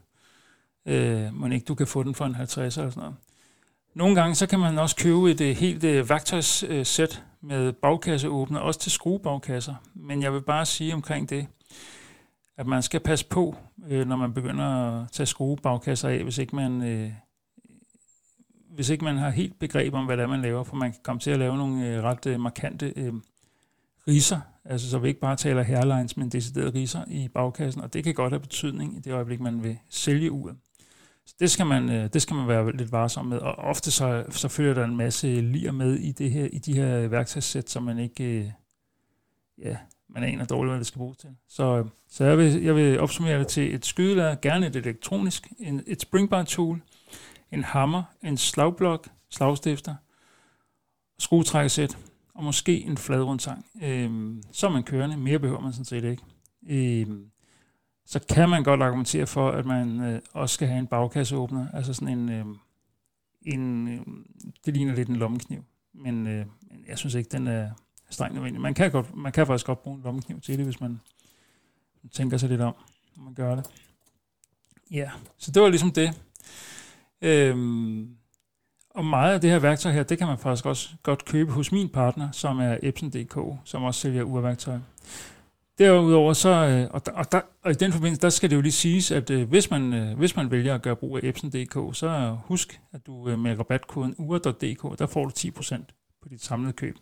Øh, 0.87 1.35
men 1.35 1.53
ikke 1.53 1.65
du 1.65 1.75
kan 1.75 1.87
få 1.87 2.03
den 2.03 2.15
for 2.15 2.27
en 2.27 2.35
50 2.35 2.77
eller 2.77 2.91
sådan 2.91 3.01
noget. 3.01 3.17
Nogle 3.95 4.15
gange 4.15 4.35
så 4.35 4.47
kan 4.47 4.61
man 4.61 4.79
også 4.79 4.97
købe 4.97 5.31
et 5.31 5.41
øh, 5.41 5.57
helt 5.57 5.85
øh, 5.85 6.09
værktøjssæt 6.09 7.25
øh, 7.43 7.49
med 7.49 7.73
bagkasseåbner, 7.73 8.61
også 8.61 8.81
til 8.81 8.93
skruebagkasser. 8.93 9.75
Men 9.95 10.23
jeg 10.23 10.33
vil 10.33 10.43
bare 10.43 10.67
sige 10.67 10.95
omkring 10.95 11.31
det, 11.31 11.47
at 12.63 12.69
man 12.69 12.83
skal 12.83 13.01
passe 13.01 13.27
på, 13.27 13.57
øh, 13.89 14.07
når 14.09 14.17
man 14.17 14.35
begynder 14.35 14.65
at 14.65 15.11
tage 15.11 15.27
skruebagkasser 15.27 16.09
af, 16.09 16.23
hvis 16.23 16.39
ikke 16.39 16.57
man, 16.57 16.83
Øh, 16.83 17.13
hvis 18.75 18.91
ikke 18.91 19.05
man 19.05 19.17
har 19.17 19.31
helt 19.31 19.59
begreb 19.59 19.95
om, 19.95 20.05
hvad 20.05 20.17
det 20.17 20.23
er, 20.23 20.27
man 20.27 20.43
laver, 20.43 20.65
for 20.65 20.77
man 20.77 20.93
kan 20.93 21.01
komme 21.03 21.21
til 21.21 21.31
at 21.31 21.39
lave 21.39 21.57
nogle 21.57 21.87
øh, 21.87 22.03
ret 22.03 22.27
øh, 22.27 22.41
markante 22.41 22.93
øh, 22.97 23.13
riser, 24.09 24.41
altså 24.65 24.91
så 24.91 24.99
vi 24.99 25.09
ikke 25.09 25.21
bare 25.21 25.37
taler 25.37 25.63
hairlines, 25.63 26.17
men 26.17 26.29
deciderede 26.29 26.75
riser 26.75 27.05
i 27.09 27.29
bagkassen, 27.29 27.83
og 27.83 27.93
det 27.93 28.05
kan 28.05 28.15
godt 28.15 28.33
have 28.33 28.41
betydning 28.41 28.97
i 28.97 29.01
det 29.01 29.13
øjeblik, 29.13 29.41
man 29.41 29.63
vil 29.63 29.79
sælge 29.89 30.33
uret. 30.33 30.57
Så 31.27 31.35
det 31.41 31.51
skal 31.51 31.67
man, 31.67 31.91
øh, 31.91 32.09
det 32.13 32.23
skal 32.23 32.37
man 32.37 32.49
være 32.49 32.77
lidt 32.77 32.93
varsom 32.93 33.27
med, 33.27 33.39
og 33.39 33.55
ofte 33.55 33.91
så, 33.91 34.25
så 34.31 34.49
følger 34.49 34.75
der 34.75 34.85
en 34.85 34.97
masse 34.97 35.41
lir 35.41 35.73
med 35.73 35.95
i, 35.95 36.13
det 36.13 36.31
her, 36.31 36.45
i 36.45 36.59
de 36.59 36.75
her 36.75 37.09
værktøjssæt, 37.09 37.71
som 37.71 37.83
man 37.83 37.99
ikke, 37.99 38.25
øh, 38.25 38.51
ja, 39.59 39.77
man 40.15 40.25
aner 40.25 40.45
dårligt, 40.45 40.71
hvad 40.71 40.79
det 40.79 40.87
skal 40.87 40.99
bruges 40.99 41.19
til. 41.19 41.31
Så, 41.49 41.79
øh, 41.79 41.85
så 42.09 42.25
jeg, 42.25 42.39
vil, 42.39 42.63
jeg 42.63 42.77
vil 42.77 43.01
opsummere 43.01 43.39
det 43.39 43.47
til 43.47 43.75
et 43.75 43.87
skydelærer, 43.87 44.37
gerne 44.43 44.67
et 44.67 44.77
elektronisk, 44.77 45.53
en, 45.59 45.83
et 45.87 46.01
springbar 46.01 46.43
tool, 46.43 46.83
en 47.53 47.65
hammer, 47.65 48.03
en 48.23 48.37
slagblok, 48.37 49.09
slagstifter, 49.31 49.95
skruetrækkesæt, 51.19 51.99
og 52.35 52.45
måske 52.45 52.81
en 52.81 52.97
fladrundtang. 52.97 53.67
Øhm, 53.83 54.43
så 54.53 54.67
er 54.67 54.71
man 54.71 54.83
kørende, 54.83 55.17
mere 55.17 55.39
behøver 55.39 55.61
man 55.61 55.73
sådan 55.73 55.85
set 55.85 56.05
ikke. 56.05 56.23
Øhm, 56.69 57.31
så 58.07 58.21
kan 58.29 58.49
man 58.49 58.65
godt 58.65 58.83
argumentere 58.83 59.27
for, 59.27 59.51
at 59.51 59.67
man 59.67 60.01
øh, 60.01 60.21
også 60.33 60.55
skal 60.55 60.69
have 60.69 60.79
en 60.79 60.87
bagkasseåbner, 60.87 61.67
altså 61.73 61.95
sådan 61.95 62.19
en, 62.19 62.29
øh, 62.29 62.45
en 63.43 63.89
øh, 63.89 64.01
det 64.65 64.75
ligner 64.75 64.95
lidt 64.95 65.09
en 65.09 65.17
lommekniv, 65.17 65.65
men 65.95 66.27
øh, 66.27 66.47
jeg 66.89 66.99
synes 66.99 67.15
ikke, 67.15 67.29
den 67.29 67.47
er 67.47 67.71
strengt 68.13 68.35
nødvendigt. 68.35 68.63
Man 68.63 68.75
kan, 68.75 68.91
godt, 68.91 69.17
man 69.17 69.33
kan 69.33 69.47
faktisk 69.47 69.67
godt 69.67 69.83
bruge 69.83 69.97
en 69.97 70.03
lommekniv 70.03 70.41
til 70.41 70.59
det, 70.59 70.65
hvis 70.65 70.81
man 70.81 71.01
tænker 72.13 72.37
sig 72.37 72.49
lidt 72.49 72.61
om, 72.61 72.75
når 73.17 73.25
man 73.25 73.35
gør 73.35 73.55
det. 73.55 73.67
Ja, 74.91 75.11
så 75.39 75.51
det 75.51 75.63
var 75.63 75.69
ligesom 75.69 75.91
det. 75.91 76.23
Øhm, 77.23 78.17
og 78.91 79.05
meget 79.05 79.35
af 79.35 79.41
det 79.41 79.51
her 79.51 79.59
værktøj 79.59 79.93
her, 79.93 80.03
det 80.03 80.19
kan 80.19 80.27
man 80.27 80.39
faktisk 80.39 80.67
også 80.67 80.89
godt 81.03 81.25
købe 81.25 81.53
hos 81.53 81.73
min 81.73 81.89
partner, 81.89 82.31
som 82.31 82.61
er 82.61 82.77
Epson.dk, 82.83 83.59
som 83.65 83.83
også 83.83 84.01
sælger 84.01 84.23
urværktøj. 84.23 84.79
Derudover 85.79 86.33
så, 86.33 86.49
øh, 86.49 86.89
og, 86.91 87.07
der, 87.07 87.13
og, 87.13 87.33
der, 87.33 87.41
og 87.63 87.71
i 87.71 87.75
den 87.75 87.93
forbindelse, 87.93 88.23
der 88.23 88.31
skal 88.31 88.51
det 88.51 88.57
jo 88.57 88.61
lige 88.61 88.73
siges, 88.73 89.11
at 89.11 89.31
øh, 89.31 89.49
hvis, 89.49 89.71
man, 89.71 89.95
øh, 89.95 90.19
hvis 90.19 90.37
man 90.37 90.51
vælger 90.51 90.75
at 90.75 90.83
gøre 90.83 90.97
brug 90.97 91.17
af 91.17 91.21
Epson.dk, 91.23 91.97
så 91.97 92.37
husk, 92.45 92.81
at 92.93 93.07
du 93.07 93.37
med 93.37 93.59
rabatkoden 93.59 94.15
ure.dk, 94.19 94.99
der 94.99 95.07
får 95.07 95.25
du 95.25 95.31
10% 95.39 96.19
på 96.23 96.29
dit 96.29 96.45
samlede 96.45 96.73
køb. 96.73 96.97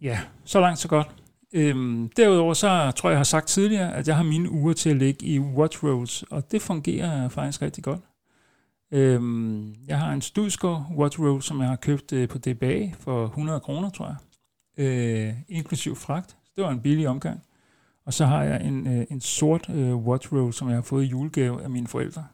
Ja, 0.00 0.20
så 0.44 0.60
langt 0.60 0.78
så 0.78 0.88
godt. 0.88 1.08
Øhm, 1.52 2.10
derudover 2.16 2.54
så 2.54 2.92
tror 2.96 3.08
jeg, 3.08 3.12
jeg 3.12 3.18
har 3.18 3.24
sagt 3.24 3.48
tidligere, 3.48 3.94
at 3.94 4.08
jeg 4.08 4.16
har 4.16 4.22
mine 4.22 4.50
uger 4.50 4.72
til 4.72 4.90
at 4.90 4.96
ligge 4.96 5.26
i 5.26 5.38
watch 5.38 5.84
rolls, 5.84 6.22
og 6.22 6.52
det 6.52 6.62
fungerer 6.62 7.28
faktisk 7.28 7.62
rigtig 7.62 7.84
godt. 7.84 8.00
Øhm, 8.90 9.74
jeg 9.86 9.98
har 9.98 10.12
en 10.12 10.20
Studsgaard 10.20 10.86
watch 10.96 11.20
roll, 11.20 11.42
som 11.42 11.60
jeg 11.60 11.68
har 11.68 11.76
købt 11.76 12.12
øh, 12.12 12.28
på 12.28 12.38
DBA 12.38 12.90
for 12.98 13.24
100 13.24 13.60
kroner, 13.60 13.90
tror 13.90 14.06
jeg. 14.06 14.16
Øh, 14.84 15.34
inklusiv 15.48 15.96
fragt. 15.96 16.36
Det 16.56 16.64
var 16.64 16.70
en 16.70 16.80
billig 16.80 17.08
omgang. 17.08 17.42
Og 18.06 18.14
så 18.14 18.26
har 18.26 18.42
jeg 18.42 18.66
en, 18.66 18.86
øh, 18.86 19.06
en 19.10 19.20
sort 19.20 19.68
øh, 19.68 19.96
watch 19.96 20.32
roll, 20.32 20.52
som 20.52 20.68
jeg 20.68 20.76
har 20.76 20.82
fået 20.82 21.04
i 21.04 21.06
julegave 21.06 21.62
af 21.62 21.70
mine 21.70 21.86
forældre. 21.86 22.26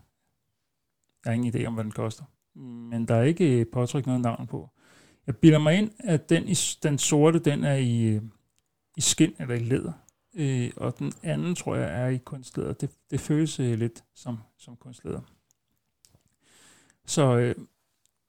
Jeg 1.25 1.31
har 1.31 1.35
ingen 1.35 1.55
idé 1.55 1.67
om, 1.67 1.75
hvad 1.75 1.85
den 1.85 1.93
koster. 1.93 2.25
Men 2.90 3.09
der 3.09 3.14
er 3.14 3.23
ikke 3.23 3.61
øh, 3.61 3.67
påtrykt 3.73 4.07
noget 4.07 4.21
navn 4.21 4.47
på. 4.47 4.71
Jeg 5.31 5.37
bilder 5.37 5.59
mig 5.59 5.79
ind, 5.79 5.91
at 5.99 6.29
den, 6.29 6.45
den 6.83 6.99
sorte, 6.99 7.39
den 7.39 7.65
er 7.65 7.75
i, 7.75 8.03
øh, 8.03 8.23
i 8.97 9.01
skin 9.01 9.35
eller 9.39 9.55
i 9.55 9.59
læder. 9.59 9.93
Øh, 10.35 10.71
og 10.77 10.99
den 10.99 11.13
anden, 11.23 11.55
tror 11.55 11.77
jeg, 11.77 12.03
er 12.03 12.09
i 12.09 12.17
kunstlæder. 12.17 12.73
Det, 12.73 12.91
det 13.11 13.21
føles 13.21 13.61
øh, 13.61 13.79
lidt 13.79 14.05
som, 14.15 14.39
som 14.59 14.77
kunstlæder. 14.77 15.21
Så, 17.07 17.37
øh, 17.37 17.55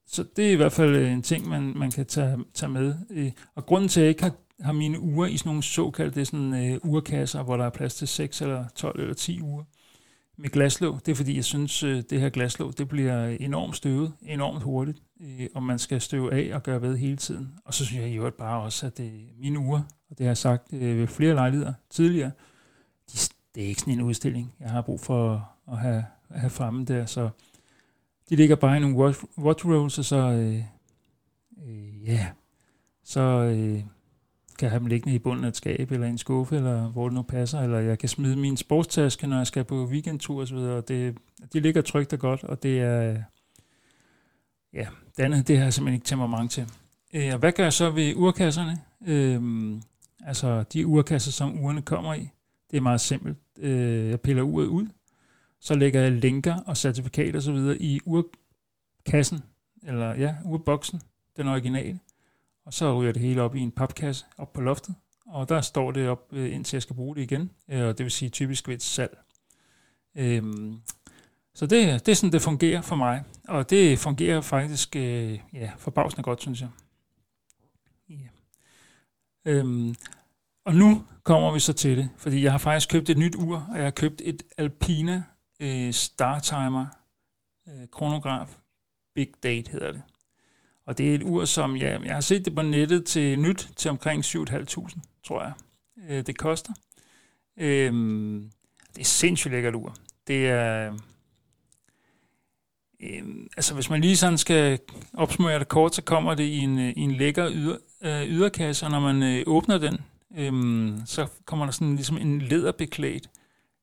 så 0.08 0.26
det 0.36 0.48
er 0.48 0.52
i 0.52 0.56
hvert 0.56 0.72
fald 0.72 0.96
øh, 0.96 1.12
en 1.12 1.22
ting, 1.22 1.48
man, 1.48 1.78
man 1.78 1.92
kan 1.92 2.06
tage, 2.06 2.38
tage 2.54 2.70
med. 2.70 2.96
Øh, 3.10 3.32
og 3.56 3.66
grunden 3.66 3.90
til, 3.90 4.00
at 4.00 4.04
jeg 4.04 4.10
ikke 4.10 4.24
har 4.24 4.34
har 4.62 4.72
mine 4.72 5.00
uger 5.00 5.28
i 5.28 5.38
sådan 5.38 5.50
nogle 5.50 5.64
såkaldte 5.64 6.26
sådan, 6.26 6.54
øh, 6.54 6.80
urkasser, 6.84 7.44
hvor 7.44 7.58
der 7.58 7.66
er 7.66 7.70
plads 7.70 7.96
til 7.96 8.08
6 8.08 8.42
eller 8.42 8.68
12 8.76 9.00
eller 9.00 9.14
10 9.14 9.42
uger 9.42 9.64
med 10.42 10.50
glaslåg. 10.50 11.00
Det 11.06 11.12
er 11.12 11.16
fordi, 11.16 11.36
jeg 11.36 11.46
synes, 11.46 11.84
øh, 11.84 12.04
det 12.10 12.20
her 12.20 12.30
glaslåg 12.30 12.78
det 12.78 12.88
bliver 12.88 13.28
enormt 13.28 13.76
støvet, 13.76 14.14
enormt 14.22 14.64
hurtigt, 14.64 15.02
øh, 15.22 15.48
og 15.56 15.64
man 15.64 15.80
skal 15.80 16.02
støve 16.02 16.34
af 16.34 16.56
og 16.56 16.64
gøre 16.64 16.82
ved 16.82 16.98
hele 16.98 17.18
tiden. 17.18 17.54
Og 17.66 17.74
så 17.74 17.86
synes 17.86 18.02
jeg 18.02 18.10
i 18.12 18.18
øvrigt 18.18 18.38
bare 18.38 18.62
også, 18.62 18.86
at 18.86 18.98
det 18.98 19.12
mine 19.40 19.60
uger, 19.60 19.82
og 20.10 20.18
det 20.18 20.20
har 20.20 20.30
jeg 20.30 20.38
sagt 20.38 20.72
ved 20.72 21.08
flere 21.08 21.34
lejligheder 21.34 21.74
tidligere, 21.90 22.32
de, 23.14 23.18
det 23.56 23.64
er 23.64 23.68
ikke 23.68 23.80
sådan 23.80 23.94
en 23.94 24.02
udstilling, 24.02 24.54
jeg 24.60 24.70
har 24.70 24.82
brug 24.82 25.00
for 25.00 25.50
at 25.72 25.78
have, 25.78 26.06
at 26.30 26.40
have 26.40 26.50
fremme 26.50 26.86
der, 26.86 27.06
så 27.06 27.30
de 28.30 28.36
ligger 28.36 28.56
bare 28.56 28.78
i 28.78 28.80
nogle 28.80 28.96
watch, 28.96 29.24
watch 29.38 29.66
rolls, 29.66 30.00
og 30.00 30.06
så, 30.06 30.18
øh, 30.18 30.64
øh, 31.68 32.08
ja, 32.08 32.28
så, 33.04 33.22
øh, 33.22 33.84
kan 34.62 34.70
have 34.70 34.80
dem 34.80 34.88
liggende 34.88 35.16
i 35.16 35.20
bunden 35.20 35.46
af 35.46 35.50
et 35.50 35.58
skab, 35.58 35.92
eller 35.92 36.08
en 36.08 36.18
skuffe, 36.18 36.56
eller 36.56 36.88
hvor 36.88 37.08
det 37.08 37.14
nu 37.14 37.22
passer, 37.22 37.60
eller 37.60 37.80
jeg 37.80 38.00
kan 38.00 38.10
smide 38.10 38.36
min 38.36 38.58
sportstaske, 38.58 39.28
når 39.28 39.38
jeg 39.38 39.48
skal 39.48 39.64
på 39.64 39.86
weekendtur 39.86 40.42
osv., 40.42 40.56
og 40.56 40.88
det, 40.88 41.18
de 41.54 41.60
ligger 41.60 41.82
trygt 41.82 42.14
og 42.14 42.20
godt, 42.20 42.44
og 42.44 42.64
det 42.64 42.80
er, 42.80 43.24
ja, 44.74 44.88
det 45.18 45.24
andet, 45.24 45.48
det 45.48 45.58
har 45.58 45.64
jeg 45.64 45.74
simpelthen 45.74 45.94
ikke 45.94 46.06
temperament 46.06 46.52
til. 46.52 46.68
Øh, 47.14 47.34
og 47.34 47.40
hvad 47.40 47.52
gør 47.52 47.64
jeg 47.64 47.74
så 47.74 47.90
ved 47.90 48.14
urkasserne? 48.16 48.82
Øh, 49.08 49.42
altså 50.26 50.64
de 50.64 50.88
urkasser, 50.88 51.32
som 51.32 51.64
urene 51.64 51.82
kommer 51.82 52.14
i, 52.14 52.30
det 52.72 52.78
er 52.78 52.82
meget 52.82 53.02
simpelt. 53.02 53.38
Øh, 53.58 54.10
jeg 54.10 54.22
piller 54.22 54.44
uret 54.44 54.66
ud, 54.66 54.88
så 55.60 55.76
lægger 55.76 56.02
jeg 56.02 56.12
linker 56.12 56.56
og 56.56 56.78
certifikater 56.78 57.40
osv. 57.40 57.76
i 57.80 58.00
urkassen, 58.06 59.40
eller 59.84 60.16
ja, 60.16 60.36
urboksen, 60.46 61.02
den 61.38 61.48
originale. 61.48 62.00
Og 62.66 62.74
så 62.74 63.00
ryger 63.00 63.12
det 63.12 63.22
hele 63.22 63.42
op 63.42 63.56
i 63.56 63.60
en 63.60 63.72
papkasse 63.72 64.26
op 64.38 64.54
på 64.54 64.62
loftet, 64.62 64.96
og 65.26 65.50
der 65.50 65.62
står 65.62 65.92
det 65.92 66.10
op, 66.10 66.28
øh, 66.32 66.56
indtil 66.56 66.76
jeg 66.76 66.82
skal 66.82 66.96
bruge 66.96 67.16
det 67.16 67.22
igen, 67.22 67.52
øh, 67.70 67.88
og 67.88 67.98
det 67.98 68.04
vil 68.04 68.12
sige 68.12 68.30
typisk 68.30 68.68
ved 68.68 68.76
et 68.76 68.84
salg. 68.84 69.18
Øhm, 70.16 70.82
så 71.54 71.66
det, 71.66 72.06
det 72.06 72.12
er 72.12 72.16
sådan, 72.16 72.32
det 72.32 72.42
fungerer 72.42 72.82
for 72.82 72.96
mig, 72.96 73.24
og 73.48 73.70
det 73.70 74.00
fungerer 74.00 74.42
faktisk 74.42 74.96
øh, 74.96 75.40
ja, 75.54 75.72
forbavsende 75.78 76.24
godt, 76.24 76.42
synes 76.42 76.62
jeg. 76.62 76.70
Ja. 78.10 78.28
Øhm, 79.46 79.96
og 80.66 80.76
nu 80.76 81.04
kommer 81.24 81.54
vi 81.54 81.60
så 81.60 81.74
til 81.74 81.98
det, 81.98 82.10
fordi 82.18 82.44
jeg 82.44 82.52
har 82.52 82.60
faktisk 82.60 82.90
købt 82.90 83.10
et 83.10 83.18
nyt 83.18 83.36
ur, 83.36 83.68
og 83.72 83.76
jeg 83.76 83.84
har 83.84 83.92
købt 83.92 84.22
et 84.26 84.44
Alpina 84.58 85.24
øh, 85.60 85.94
Startimer 85.94 86.86
øh, 87.68 87.88
kronograf. 87.92 88.58
Big 89.16 89.28
Date 89.44 89.72
hedder 89.72 89.92
det. 89.92 90.02
Og 90.86 90.98
det 90.98 91.12
er 91.12 91.16
et 91.16 91.24
ur, 91.24 91.46
som 91.46 91.76
ja, 91.76 92.00
jeg 92.00 92.14
har 92.14 92.22
set 92.22 92.46
det 92.46 92.56
på 92.56 92.62
nettet 92.62 93.06
til 93.06 93.40
nyt 93.40 93.70
til 93.76 93.92
omkring 93.92 94.26
7.500, 94.26 95.00
tror 95.24 95.44
jeg, 95.44 95.54
øh, 96.10 96.26
det 96.26 96.38
koster. 96.38 96.74
Øh, 97.58 97.94
det 98.96 99.02
er 99.02 99.06
sindssygt 99.06 99.52
lækkert 99.52 99.76
ur. 99.76 99.96
Det 100.28 100.50
er... 100.50 100.94
Øh, 103.00 103.24
altså 103.58 103.74
hvis 103.74 103.90
man 103.90 104.02
lige 104.02 104.18
sådan 104.18 104.38
skal 104.38 104.80
opsummere 105.14 105.60
det 105.60 105.68
kort, 105.68 105.96
så 105.96 106.02
kommer 106.02 106.36
det 106.36 106.44
i 106.44 106.58
en, 106.58 106.80
øh, 106.80 106.90
i 106.90 107.00
en 107.00 107.12
lækker 107.12 107.52
yder, 107.52 107.78
øh, 108.02 108.28
yderkasse, 108.28 108.86
og 108.86 108.92
når 108.92 109.00
man 109.00 109.24
øh, 109.24 109.44
åbner 109.48 109.78
den, 109.78 109.98
øh, 110.38 110.94
så 111.06 111.28
kommer 111.46 111.66
der 111.66 111.72
sådan 111.72 111.96
ligesom 111.96 112.18
en 112.18 112.42
læderbeklædt 112.42 113.30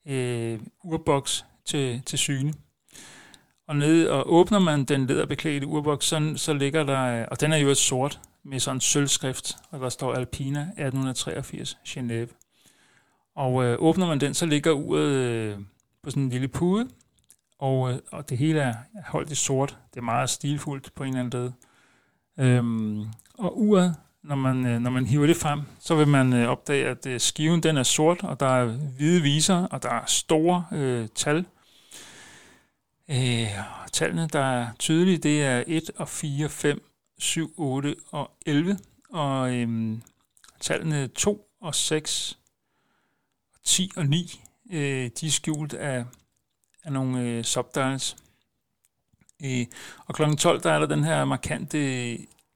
øh, 0.06 0.60
urboks, 0.84 1.44
til, 1.68 2.02
til 2.06 2.18
syne. 2.18 2.54
Og 3.68 3.76
nede 3.76 4.10
og 4.10 4.32
åbner 4.32 4.58
man 4.58 4.84
den 4.84 5.06
læderbeklædte 5.06 5.66
urboks, 5.66 6.06
så, 6.06 6.32
så 6.36 6.52
ligger 6.52 6.84
der, 6.84 7.20
øh, 7.20 7.26
og 7.30 7.40
den 7.40 7.52
er 7.52 7.56
jo 7.56 7.68
et 7.68 7.76
sort 7.76 8.20
med 8.44 8.60
sådan 8.60 8.76
en 8.76 8.80
sølvskrift, 8.80 9.56
og 9.70 9.80
der 9.80 9.88
står 9.88 10.14
Alpina 10.14 10.60
1883 10.60 11.78
Genève. 11.88 12.28
Og 13.36 13.64
øh, 13.64 13.76
åbner 13.78 14.06
man 14.06 14.20
den, 14.20 14.34
så 14.34 14.46
ligger 14.46 14.72
uret 14.72 15.08
øh, 15.08 15.56
på 16.02 16.10
sådan 16.10 16.22
en 16.22 16.28
lille 16.28 16.48
pude, 16.48 16.88
og, 17.58 17.92
øh, 17.92 17.98
og 18.12 18.30
det 18.30 18.38
hele 18.38 18.60
er 18.60 18.74
holdt 19.06 19.30
i 19.30 19.34
sort. 19.34 19.78
Det 19.94 20.00
er 20.00 20.04
meget 20.04 20.30
stilfuldt 20.30 20.94
på 20.94 21.02
en 21.02 21.08
eller 21.08 21.20
anden 21.20 21.40
måde. 21.40 21.52
Øhm, 22.38 23.04
og 23.38 23.60
uret, 23.60 23.94
når 24.22 24.36
man, 24.36 24.66
øh, 24.66 24.80
når 24.80 24.90
man 24.90 25.06
hiver 25.06 25.26
det 25.26 25.36
frem, 25.36 25.60
så 25.80 25.94
vil 25.94 26.08
man 26.08 26.32
øh, 26.32 26.48
opdage, 26.48 26.86
at 26.86 27.06
øh, 27.06 27.20
skiven 27.20 27.62
den 27.62 27.76
er 27.76 27.82
sort, 27.82 28.24
og 28.24 28.40
der 28.40 28.46
er 28.46 28.66
hvide 28.96 29.22
viser, 29.22 29.66
og 29.66 29.82
der 29.82 29.90
er 29.90 30.06
store 30.06 30.64
øh, 30.72 31.08
tal. 31.14 31.44
Øh, 33.10 33.48
tallene, 33.92 34.28
der 34.32 34.40
er 34.40 34.72
tydelige, 34.78 35.18
det 35.18 35.42
er 35.42 35.64
1 35.66 35.90
og 35.96 36.08
4, 36.08 36.48
5, 36.48 36.82
7, 37.18 37.54
8 37.56 37.96
og 38.10 38.30
11. 38.46 38.78
Og 39.10 39.54
øh, 39.54 39.98
tallene 40.60 41.08
2 41.08 41.50
og 41.60 41.74
6, 41.74 42.38
10 43.64 43.90
og 43.96 44.06
9, 44.06 44.40
øh, 44.70 45.10
de 45.20 45.26
er 45.26 45.30
skjult 45.30 45.74
af, 45.74 46.04
af 46.84 46.92
nogle 46.92 47.20
øh, 47.20 47.44
subdials. 47.44 48.16
Øh, 49.44 49.66
og 50.06 50.14
kl. 50.14 50.34
12, 50.34 50.62
der 50.62 50.72
er 50.72 50.78
der 50.78 50.86
den 50.86 51.04
her 51.04 51.24
markante 51.24 51.78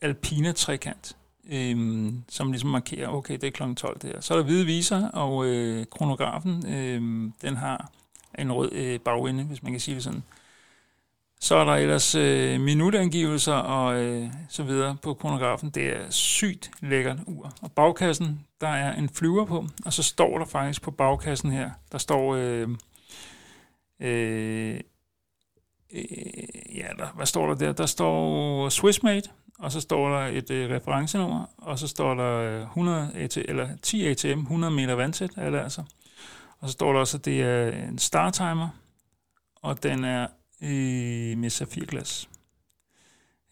alpina-trekant, 0.00 1.16
øh, 1.44 1.70
øhm, 1.70 2.22
som 2.28 2.52
ligesom 2.52 2.70
markerer, 2.70 3.08
okay, 3.08 3.34
det 3.34 3.44
er 3.44 3.50
kl. 3.50 3.74
12 3.74 3.98
der. 3.98 4.20
Så 4.20 4.34
er 4.34 4.38
der 4.38 4.44
hvide 4.44 4.66
viser, 4.66 5.08
og 5.08 5.46
øh, 5.46 5.86
kronografen, 5.86 6.66
øh, 6.66 7.30
den 7.42 7.56
har 7.56 7.90
en 8.38 8.52
rød 8.52 8.72
øh, 8.72 9.00
bagende, 9.00 9.44
hvis 9.44 9.62
man 9.62 9.72
kan 9.72 9.80
sige 9.80 9.94
det 9.94 10.04
sådan. 10.04 10.22
Så 11.42 11.56
er 11.56 11.64
der 11.64 11.72
ellers 11.72 12.14
øh, 12.14 12.60
minutangivelser 12.60 13.54
og 13.54 14.02
øh, 14.02 14.30
så 14.48 14.62
videre 14.62 14.96
på 15.02 15.14
kronografen. 15.14 15.70
Det 15.70 15.96
er 15.96 16.10
sygt 16.10 16.70
lækkert 16.80 17.18
ur. 17.26 17.52
Og 17.62 17.72
bagkassen, 17.72 18.46
der 18.60 18.68
er 18.68 18.92
en 18.92 19.08
flyver 19.08 19.44
på, 19.44 19.66
og 19.84 19.92
så 19.92 20.02
står 20.02 20.38
der 20.38 20.44
faktisk 20.44 20.82
på 20.82 20.90
bagkassen 20.90 21.50
her, 21.50 21.70
der 21.92 21.98
står... 21.98 22.34
Øh, 22.34 22.68
øh, 24.00 24.80
øh, 25.92 26.04
ja, 26.76 26.86
der, 26.98 27.06
hvad 27.14 27.26
står 27.26 27.46
der 27.46 27.54
der? 27.54 27.72
Der 27.72 27.86
står 27.86 28.68
Swissmade, 28.68 29.28
og 29.58 29.72
så 29.72 29.80
står 29.80 30.08
der 30.08 30.26
et 30.26 30.50
øh, 30.50 30.70
referencenummer, 30.70 31.44
og 31.58 31.78
så 31.78 31.88
står 31.88 32.14
der 32.14 32.60
øh, 32.60 32.62
100 32.62 33.10
AT, 33.14 33.36
eller 33.36 33.68
10 33.82 34.06
ATM, 34.06 34.40
100 34.40 34.72
meter 34.72 34.94
vandtæt 34.94 35.30
er 35.36 35.50
det 35.50 35.58
altså. 35.58 35.82
Og 36.60 36.68
så 36.68 36.72
står 36.72 36.92
der 36.92 37.00
også, 37.00 37.16
at 37.16 37.24
det 37.24 37.42
er 37.42 37.88
en 37.88 37.98
startimer, 37.98 38.68
og 39.62 39.82
den 39.82 40.04
er 40.04 40.26
øh, 40.62 41.38
med 41.38 41.50
safirglas. 41.50 42.28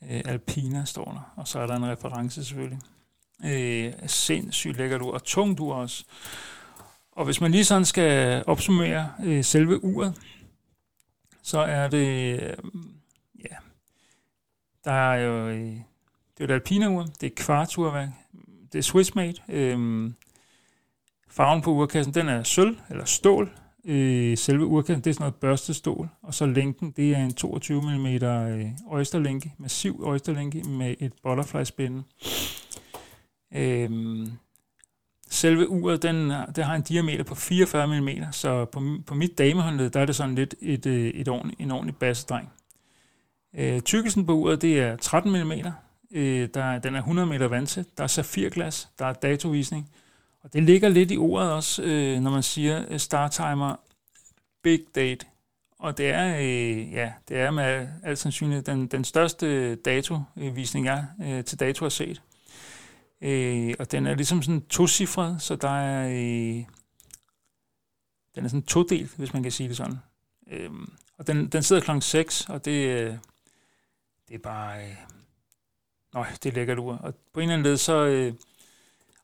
Øh, 0.03 0.23
Alpina 0.25 0.85
står 0.85 1.05
der, 1.05 1.33
og 1.37 1.49
så 1.49 1.59
er 1.61 1.67
der 1.67 1.77
en 1.77 1.87
reference 1.87 2.45
selvfølgelig. 2.45 2.79
Øh, 3.45 3.93
sindssygt 4.07 4.77
lækkert 4.77 5.03
ur, 5.03 5.13
og 5.13 5.25
tungt 5.25 5.61
ur 5.61 5.75
også. 5.75 6.05
Og 7.13 7.25
hvis 7.25 7.41
man 7.41 7.51
lige 7.51 7.65
sådan 7.65 7.85
skal 7.85 8.45
opsummere 8.47 9.13
øh, 9.25 9.45
selve 9.45 9.85
uret, 9.85 10.15
så 11.43 11.59
er 11.59 11.89
det, 11.89 12.41
øh, 12.43 12.57
ja, 13.39 13.57
der 14.85 14.93
er 14.93 15.15
jo, 15.15 15.49
øh, 15.49 15.77
det 16.39 16.41
er 16.41 16.45
et 16.45 16.51
alpina-ur, 16.51 17.03
det 17.21 17.27
er 17.27 17.35
kvarturværk, 17.37 18.09
det 18.73 18.79
er 18.79 18.83
Swissmade. 18.83 19.35
Øh, 19.49 20.11
farven 21.29 21.63
på 21.63 21.71
urkassen, 21.71 22.15
den 22.15 22.29
er 22.29 22.43
sølv 22.43 22.79
eller 22.91 23.05
stål, 23.05 23.59
øh, 23.85 24.39
selve 24.39 24.67
urkassen, 24.67 25.05
det 25.05 25.11
er 25.11 25.15
sådan 25.15 25.23
noget 25.23 25.35
børstestål, 25.35 26.09
og 26.23 26.35
så 26.35 26.47
lænken, 26.47 26.91
det 26.91 27.11
er 27.11 27.25
en 27.25 27.35
22 27.35 27.83
mm 27.83 28.07
øjsterlænke, 28.91 29.55
massiv 29.59 30.01
øjsterlænke 30.05 30.63
med 30.63 30.95
et 31.01 31.13
butterfly-spænde. 31.23 32.03
Øh, 33.55 33.91
selve 35.31 35.69
uret, 35.69 36.03
den, 36.03 36.33
det 36.57 36.65
har 36.65 36.75
en 36.75 36.83
diameter 36.83 37.25
på 37.25 37.35
44 37.35 38.01
mm, 38.01 38.09
så 38.33 38.65
på, 38.65 38.83
på 39.07 39.15
mit 39.15 39.39
damehåndled, 39.39 39.91
der 39.91 40.01
er 40.01 40.07
det 40.07 40.17
sådan 40.17 40.35
lidt 40.35 40.55
et, 40.61 40.87
øh, 40.87 41.07
et 41.07 41.29
ordentligt, 41.29 41.61
en 41.61 41.71
ordentlig 41.71 41.97
bassedreng. 41.97 42.53
Øh, 43.55 43.81
tykkelsen 43.81 44.27
på 44.27 44.33
uret, 44.33 44.63
det 44.63 44.81
er 44.81 44.97
13 44.97 45.45
mm, 45.45 45.53
øh, 46.11 46.49
der, 46.55 46.79
den 46.79 46.95
er 46.95 46.99
100 46.99 47.29
meter 47.29 47.49
vandtæt, 47.49 47.87
der 47.99 48.03
er 48.03 48.09
safirglas, 48.09 48.89
der 48.99 49.07
er 49.07 49.13
datovisning, 49.13 49.91
og 50.43 50.53
det 50.53 50.63
ligger 50.63 50.89
lidt 50.89 51.11
i 51.11 51.17
ordet 51.17 51.53
også, 51.53 51.83
øh, 51.83 52.21
når 52.21 52.31
man 52.31 52.43
siger 52.43 52.85
øh, 52.89 53.01
Startimer 53.01 53.77
Big 54.63 54.81
Date. 54.95 55.27
Og 55.79 55.99
det 55.99 56.11
er, 56.11 56.37
øh, 56.37 56.93
ja, 56.93 57.13
det 57.29 57.37
er 57.37 57.51
med 57.51 57.89
al 58.03 58.17
sandsynlighed 58.17 58.65
den, 58.65 58.87
den 58.87 59.05
største 59.05 59.75
datovisning, 59.75 60.87
øh, 60.87 60.93
jeg 60.93 61.07
øh, 61.23 61.45
til 61.45 61.61
dato 61.61 61.85
har 61.85 61.91
set. 61.91 62.23
Øh, 63.21 63.75
og 63.79 63.93
den 63.93 64.07
er 64.07 64.15
ligesom 64.15 64.43
sådan 64.43 64.61
tocifret, 64.61 65.43
så 65.43 65.57
der 65.57 65.81
er, 65.81 66.09
øh, 66.09 66.65
den 68.35 68.45
er 68.45 68.49
sådan 68.49 68.63
todelt, 68.63 69.17
hvis 69.17 69.33
man 69.33 69.43
kan 69.43 69.53
sige 69.53 69.69
det 69.69 69.77
sådan. 69.77 69.99
Øh, 70.51 70.71
og 71.19 71.27
den, 71.27 71.49
den 71.49 71.63
sidder 71.63 71.83
klokken 71.83 72.03
6, 72.03 72.49
og 72.49 72.65
det, 72.65 72.87
øh, 72.87 73.15
det 74.29 74.35
er 74.35 74.39
bare... 74.39 74.85
Øh, 74.85 74.97
nøj, 76.15 76.27
det 76.43 76.51
er 76.51 76.55
lækkert 76.55 76.79
ur. 76.79 76.95
Og 76.95 77.15
på 77.33 77.41
en 77.41 77.43
eller 77.43 77.55
anden 77.55 77.71
led, 77.71 77.77
så... 77.77 78.05
Øh, 78.05 78.35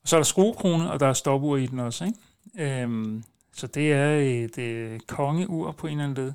så 0.06 0.16
er 0.16 0.20
der 0.20 0.24
skruekrone, 0.24 0.92
og 0.92 1.00
der 1.00 1.06
er 1.06 1.12
stopur 1.12 1.56
i 1.56 1.66
den 1.66 1.78
også. 1.78 2.04
Ikke? 2.04 2.82
Øhm, 2.82 3.24
så 3.52 3.66
det 3.66 3.92
er 3.92 4.10
et 4.44 4.58
øh, 4.58 5.00
kongeur 5.00 5.72
på 5.72 5.86
en 5.86 5.92
eller 5.92 6.04
anden 6.04 6.24
led. 6.24 6.32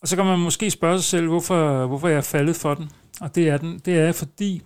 Og 0.00 0.08
så 0.08 0.16
kan 0.16 0.24
man 0.24 0.38
måske 0.38 0.70
spørge 0.70 0.98
sig 0.98 1.04
selv, 1.04 1.28
hvorfor, 1.28 1.86
hvorfor 1.86 2.08
jeg 2.08 2.16
er 2.16 2.20
faldet 2.20 2.56
for 2.56 2.74
den. 2.74 2.90
Og 3.20 3.34
det 3.34 3.48
er, 3.48 3.56
den, 3.56 3.78
det 3.78 3.98
er 3.98 4.12
fordi, 4.12 4.62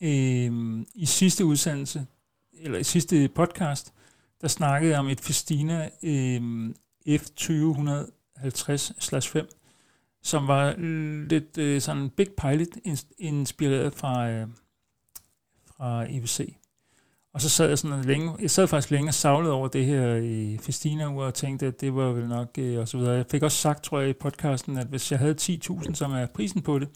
øh, 0.00 0.80
i 0.94 1.06
sidste 1.06 1.44
udsendelse, 1.44 2.06
eller 2.52 2.78
i 2.78 2.84
sidste 2.84 3.28
podcast, 3.28 3.92
der 4.40 4.48
snakkede 4.48 4.92
jeg 4.92 5.00
om 5.00 5.08
et 5.08 5.20
Festina 5.20 5.90
øh, 6.02 6.70
F2050-5, 7.08 9.46
som 10.22 10.48
var 10.48 10.74
lidt 11.28 11.58
øh, 11.58 11.80
sådan 11.80 12.10
Big 12.10 12.28
Pilot 12.40 12.68
inspireret 13.18 13.94
fra, 13.94 14.30
øh, 14.30 14.48
fra 15.66 16.02
IWC. 16.02 16.59
Og 17.32 17.40
så 17.40 17.48
sad 17.48 17.68
jeg 17.68 17.78
sådan 17.78 18.04
længe, 18.04 18.34
jeg 18.40 18.50
sad 18.50 18.66
faktisk 18.66 18.90
længe 18.90 19.08
og 19.08 19.14
savlede 19.14 19.52
over 19.52 19.68
det 19.68 19.86
her 19.86 20.14
i 20.16 20.58
festina 20.62 21.16
og 21.16 21.34
tænkte, 21.34 21.66
at 21.66 21.80
det 21.80 21.94
var 21.94 22.12
vel 22.12 22.28
nok, 22.28 22.48
øh, 22.58 22.78
og 22.78 22.88
så 22.88 22.98
videre. 22.98 23.14
Jeg 23.14 23.26
fik 23.30 23.42
også 23.42 23.58
sagt, 23.58 23.84
tror 23.84 24.00
jeg, 24.00 24.10
i 24.10 24.12
podcasten, 24.12 24.78
at 24.78 24.86
hvis 24.86 25.10
jeg 25.10 25.18
havde 25.18 25.36
10.000, 25.40 25.94
som 25.94 26.12
er 26.12 26.26
prisen 26.26 26.62
på 26.62 26.78
det, 26.78 26.88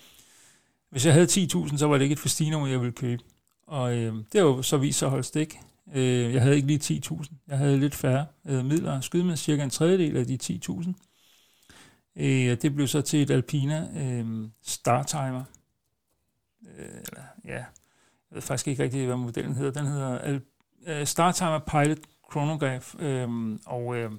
hvis 0.90 1.07
jeg 1.07 1.12
havde 1.12 1.27
10.000, 1.27 1.77
så 1.77 1.87
var 1.87 1.99
det 1.99 2.03
ikke 2.03 2.12
et 2.12 2.18
festina 2.18 2.64
jeg 2.64 2.81
ville 2.81 2.92
købe. 2.92 3.23
Og 3.66 3.94
øh, 3.97 4.14
det 4.33 4.44
var 4.44 4.62
så 4.62 4.77
vist 4.77 4.99
sig 4.99 5.07
at 5.07 5.11
holde 5.11 5.25
stik. 5.25 5.59
Øh, 5.94 6.35
jeg 6.35 6.42
havde 6.42 6.57
ikke 6.57 6.68
lige 6.68 7.01
10.000. 7.11 7.35
Jeg 7.49 7.59
havde 7.59 7.81
lidt 7.81 7.94
færre 7.94 8.27
øh, 8.47 8.64
midler. 8.64 9.01
Skyde 9.01 9.25
med 9.25 9.37
cirka 9.37 9.62
en 9.62 9.70
tredjedel 9.70 10.16
af 10.16 10.27
de 10.27 10.38
10.000. 10.42 10.92
Øh, 12.16 12.57
det 12.62 12.75
blev 12.75 12.88
så 12.88 13.01
til 13.01 13.23
et 13.23 13.31
Alpina 13.31 13.88
øh, 13.97 14.49
Startimer. 14.62 15.44
Øh, 16.79 16.85
eller, 17.09 17.23
ja, 17.44 17.64
jeg 18.35 18.37
ved 18.37 18.42
faktisk 18.42 18.68
ikke 18.68 18.83
rigtig, 18.83 19.07
hvad 19.07 19.16
modellen 19.16 19.55
hedder. 19.55 19.83
Den 19.83 19.87
hedder 19.87 20.40
uh, 21.01 21.07
Startimer 21.07 21.59
Pilot 21.59 21.99
Chronograph, 22.33 22.94
øhm, 22.99 23.61
og 23.66 23.97
øh, 23.97 24.12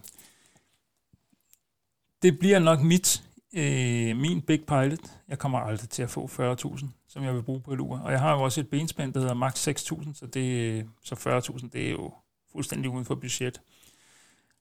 det 2.22 2.40
bliver 2.40 2.60
nok 2.60 2.82
mit, 2.82 3.24
øh, 3.54 4.18
min 4.18 4.42
Big 4.42 4.66
Pilot. 4.66 5.00
Jeg 5.28 5.40
kommer 5.40 5.60
aldrig 5.60 5.90
til 5.90 6.04
at 6.04 6.10
få 6.10 6.28
40.000, 6.28 6.86
som 7.08 7.24
jeg 7.24 7.36
vil 7.36 7.44
bruge 7.44 7.62
på 7.62 7.74
et 7.74 7.80
ur. 7.80 8.00
Og 8.00 8.12
jeg 8.12 8.20
har 8.20 8.34
jo 8.34 8.42
også 8.42 8.62
et 8.62 8.70
benspænd, 8.70 9.14
der 9.14 9.20
hedder 9.20 9.34
max 9.34 9.68
6.000, 9.68 10.14
så, 10.14 10.26
det, 10.26 10.88
så 11.04 11.16
40.000, 11.60 11.70
det 11.74 11.88
er 11.88 11.92
jo 11.92 12.14
fuldstændig 12.52 12.90
uden 12.92 13.06
for 13.06 13.16
budget. 13.16 13.62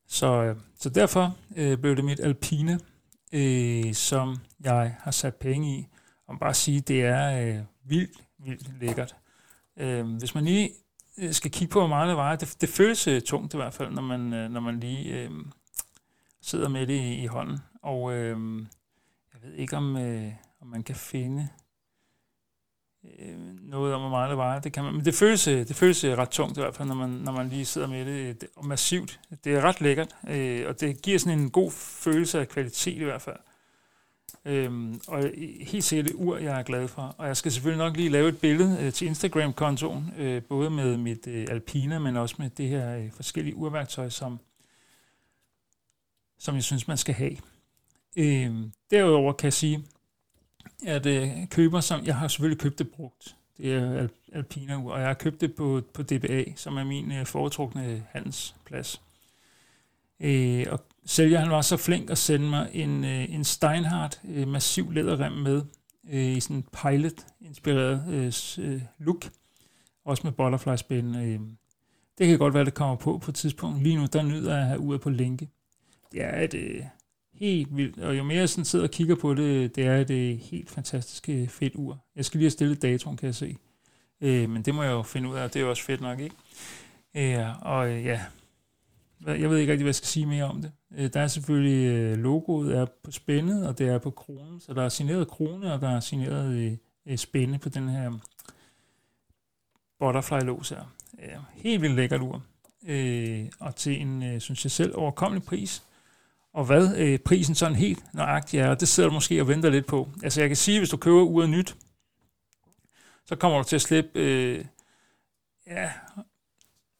Så, 0.06 0.42
øh, 0.42 0.56
så 0.78 0.88
derfor 0.88 1.36
øh, 1.56 1.78
blev 1.78 1.96
det 1.96 2.04
mit 2.04 2.20
Alpine, 2.20 2.80
øh, 3.32 3.94
som 3.94 4.36
jeg 4.60 4.96
har 5.00 5.10
sat 5.10 5.34
penge 5.34 5.78
i. 5.78 5.86
Og 6.26 6.38
bare 6.38 6.54
sige, 6.54 6.80
det 6.80 7.02
er 7.02 7.48
øh, 7.48 7.62
vildt, 7.84 8.24
vildt 8.38 8.80
lækkert. 8.80 9.16
Øh, 9.76 10.06
hvis 10.06 10.34
man 10.34 10.44
lige 10.44 10.70
øh, 11.18 11.32
skal 11.32 11.50
kigge 11.50 11.72
på, 11.72 11.78
hvor 11.78 11.88
meget 11.88 12.08
det 12.08 12.16
vejer, 12.16 12.36
det, 12.36 12.56
det 12.60 12.68
føles 12.68 13.08
øh, 13.08 13.22
tungt 13.22 13.54
i 13.54 13.56
hvert 13.56 13.74
fald, 13.74 13.90
når 13.90 14.02
man, 14.02 14.32
øh, 14.32 14.50
når 14.50 14.60
man 14.60 14.80
lige 14.80 15.22
øh, 15.22 15.30
sidder 16.42 16.68
med 16.68 16.86
det 16.86 17.00
i, 17.00 17.22
i 17.22 17.26
hånden. 17.26 17.58
Og 17.82 18.12
øh, 18.12 18.58
jeg 19.34 19.42
ved 19.42 19.54
ikke, 19.54 19.76
om, 19.76 19.96
øh, 19.96 20.32
om 20.60 20.66
man 20.66 20.82
kan 20.82 20.96
finde 20.96 21.48
øh, 23.18 23.38
noget 23.60 23.94
om, 23.94 24.00
hvor 24.00 24.10
meget 24.10 24.30
det 24.30 24.38
vejer. 24.38 24.60
Det 24.60 24.72
kan 24.72 24.84
man, 24.84 24.94
men 24.94 25.04
det 25.04 25.14
føles, 25.14 25.44
det 25.44 25.76
føles 25.76 26.04
ret 26.04 26.28
tungt 26.28 26.58
i 26.58 26.60
hvert 26.60 26.74
fald, 26.74 26.88
når 26.88 26.94
man, 26.94 27.10
når 27.10 27.32
man 27.32 27.48
lige 27.48 27.64
sidder 27.64 27.86
med 27.86 28.06
det, 28.06 28.40
det 28.40 28.48
og 28.56 28.66
massivt. 28.66 29.20
Det 29.44 29.54
er 29.54 29.60
ret 29.60 29.80
lækkert, 29.80 30.16
øh, 30.28 30.68
og 30.68 30.80
det 30.80 31.02
giver 31.02 31.18
sådan 31.18 31.38
en 31.38 31.50
god 31.50 31.70
følelse 31.70 32.40
af 32.40 32.48
kvalitet 32.48 33.00
i 33.00 33.04
hvert 33.04 33.22
fald. 33.22 33.36
Øhm, 34.44 35.00
og 35.08 35.30
helt 35.60 35.84
sikkert 35.84 36.06
et 36.06 36.14
ur, 36.14 36.36
jeg 36.36 36.58
er 36.58 36.62
glad 36.62 36.88
for. 36.88 37.14
Og 37.18 37.26
jeg 37.26 37.36
skal 37.36 37.52
selvfølgelig 37.52 37.84
nok 37.84 37.96
lige 37.96 38.08
lave 38.08 38.28
et 38.28 38.40
billede 38.40 38.78
øh, 38.80 38.92
til 38.92 39.06
Instagram-kontoen, 39.06 40.12
øh, 40.18 40.42
både 40.42 40.70
med 40.70 40.96
mit 40.96 41.26
øh, 41.26 41.46
Alpina, 41.50 41.98
men 41.98 42.16
også 42.16 42.34
med 42.38 42.50
det 42.50 42.68
her 42.68 42.96
øh, 42.96 43.12
forskellige 43.12 43.56
urværktøj, 43.56 44.08
som, 44.08 44.38
som 46.38 46.54
jeg 46.54 46.64
synes, 46.64 46.88
man 46.88 46.96
skal 46.96 47.14
have. 47.14 47.36
Øh, 48.16 48.54
derudover 48.90 49.32
kan 49.32 49.46
jeg 49.46 49.52
sige, 49.52 49.84
at 50.86 51.06
øh, 51.06 51.48
køber, 51.50 51.80
som 51.80 52.04
jeg 52.04 52.16
har 52.16 52.28
selvfølgelig 52.28 52.60
købt 52.60 52.78
det 52.78 52.90
brugt, 52.90 53.36
det 53.56 53.74
er 53.74 54.08
Alpina 54.32 54.76
ur, 54.76 54.92
og 54.92 55.00
jeg 55.00 55.06
har 55.06 55.14
købt 55.14 55.40
det 55.40 55.54
på, 55.54 55.82
på 55.92 56.02
DBA, 56.02 56.44
som 56.56 56.76
er 56.76 56.84
min 56.84 57.12
øh, 57.12 57.26
foretrukne 57.26 58.06
handelsplads. 58.10 59.02
Øh, 60.20 60.66
og 60.70 60.80
sælger 61.06 61.38
han 61.38 61.50
var 61.50 61.62
så 61.62 61.76
flink 61.76 62.10
at 62.10 62.18
sende 62.18 62.48
mig 62.48 62.70
en, 62.72 63.04
øh, 63.04 63.34
en 63.34 63.44
Steinhardt 63.44 64.20
øh, 64.28 64.48
massiv 64.48 64.92
læderrem 64.92 65.32
med, 65.32 65.62
øh, 66.10 66.36
i 66.36 66.40
sådan 66.40 66.56
en 66.56 66.66
pilot-inspireret 66.82 68.04
øh, 68.08 68.32
øh 68.58 68.82
look, 68.98 69.30
også 70.04 70.20
med 70.24 70.32
butterfly-spænd. 70.32 71.16
Øh. 71.16 71.40
Det 72.18 72.26
kan 72.26 72.38
godt 72.38 72.54
være, 72.54 72.64
det 72.64 72.74
kommer 72.74 72.96
på 72.96 73.18
på 73.18 73.30
et 73.30 73.34
tidspunkt. 73.34 73.82
Lige 73.82 73.96
nu, 73.96 74.06
der 74.12 74.22
nyder 74.22 74.52
jeg 74.52 74.60
at 74.60 74.68
have 74.68 74.80
uret 74.80 75.00
på 75.00 75.10
lænke. 75.10 75.48
Det 76.12 76.22
er 76.24 76.40
et 76.40 76.54
øh, 76.54 76.82
helt 77.34 77.76
vildt, 77.76 77.98
og 77.98 78.18
jo 78.18 78.22
mere 78.22 78.38
jeg 78.38 78.48
sådan 78.48 78.64
sidder 78.64 78.84
og 78.84 78.90
kigger 78.90 79.14
på 79.14 79.34
det, 79.34 79.76
det 79.76 79.86
er 79.86 79.96
et 79.96 80.10
øh, 80.10 80.38
helt 80.38 80.70
fantastisk 80.70 81.28
øh, 81.28 81.48
fedt 81.48 81.74
ur. 81.74 82.04
Jeg 82.16 82.24
skal 82.24 82.38
lige 82.38 82.44
have 82.44 82.50
stillet 82.50 82.82
datoen, 82.82 83.16
kan 83.16 83.26
jeg 83.26 83.34
se. 83.34 83.56
Øh, 84.20 84.50
men 84.50 84.62
det 84.62 84.74
må 84.74 84.82
jeg 84.82 84.90
jo 84.90 85.02
finde 85.02 85.28
ud 85.28 85.36
af, 85.36 85.44
og 85.44 85.54
det 85.54 85.60
er 85.60 85.64
jo 85.64 85.70
også 85.70 85.82
fedt 85.82 86.00
nok, 86.00 86.20
ikke? 86.20 86.36
Øh, 87.14 87.62
og 87.62 87.90
øh, 87.90 88.04
ja, 88.04 88.20
jeg 89.26 89.50
ved 89.50 89.58
ikke 89.58 89.72
rigtig, 89.72 89.84
hvad 89.84 89.88
jeg 89.88 89.94
skal 89.94 90.06
sige 90.06 90.26
mere 90.26 90.44
om 90.44 90.62
det. 90.62 90.72
Øh, 90.96 91.10
der 91.12 91.20
er 91.20 91.26
selvfølgelig 91.26 91.86
øh, 91.86 92.18
logoet 92.18 92.76
er 92.76 92.86
på 93.02 93.10
spændet, 93.10 93.66
og 93.68 93.78
det 93.78 93.88
er 93.88 93.98
på 93.98 94.10
kronen, 94.10 94.60
så 94.60 94.74
der 94.74 94.82
er 94.82 94.88
signeret 94.88 95.28
krone, 95.28 95.72
og 95.72 95.80
der 95.80 95.90
er 95.90 96.00
signeret 96.00 96.78
øh, 97.06 97.18
spænde 97.18 97.58
på 97.58 97.68
den 97.68 97.88
her 97.88 98.18
butterfly-lås 99.98 100.70
her. 100.70 100.84
Helt 101.52 101.82
vildt 101.82 101.96
lækkert 101.96 102.20
ur. 102.20 102.42
Og 103.60 103.76
til 103.76 104.00
en, 104.00 104.40
synes 104.40 104.64
jeg 104.64 104.70
selv, 104.70 104.96
overkommelig 104.96 105.42
pris. 105.46 105.82
Og 106.52 106.64
hvad 106.64 107.18
prisen 107.18 107.54
sådan 107.54 107.76
helt 107.76 108.14
nøjagtigt 108.14 108.62
er, 108.62 108.74
det 108.74 108.88
sidder 108.88 109.08
du 109.08 109.14
måske 109.14 109.40
og 109.40 109.48
venter 109.48 109.70
lidt 109.70 109.86
på. 109.86 110.08
Altså 110.22 110.40
jeg 110.40 110.48
kan 110.48 110.56
sige, 110.56 110.78
hvis 110.78 110.90
du 110.90 110.96
køber 110.96 111.22
uret 111.22 111.50
nyt, 111.50 111.76
så 113.26 113.36
kommer 113.36 113.58
du 113.58 113.64
til 113.64 113.76
at 113.76 113.82
slippe, 113.82 114.10
øh, 114.14 114.64
ja, 115.66 115.90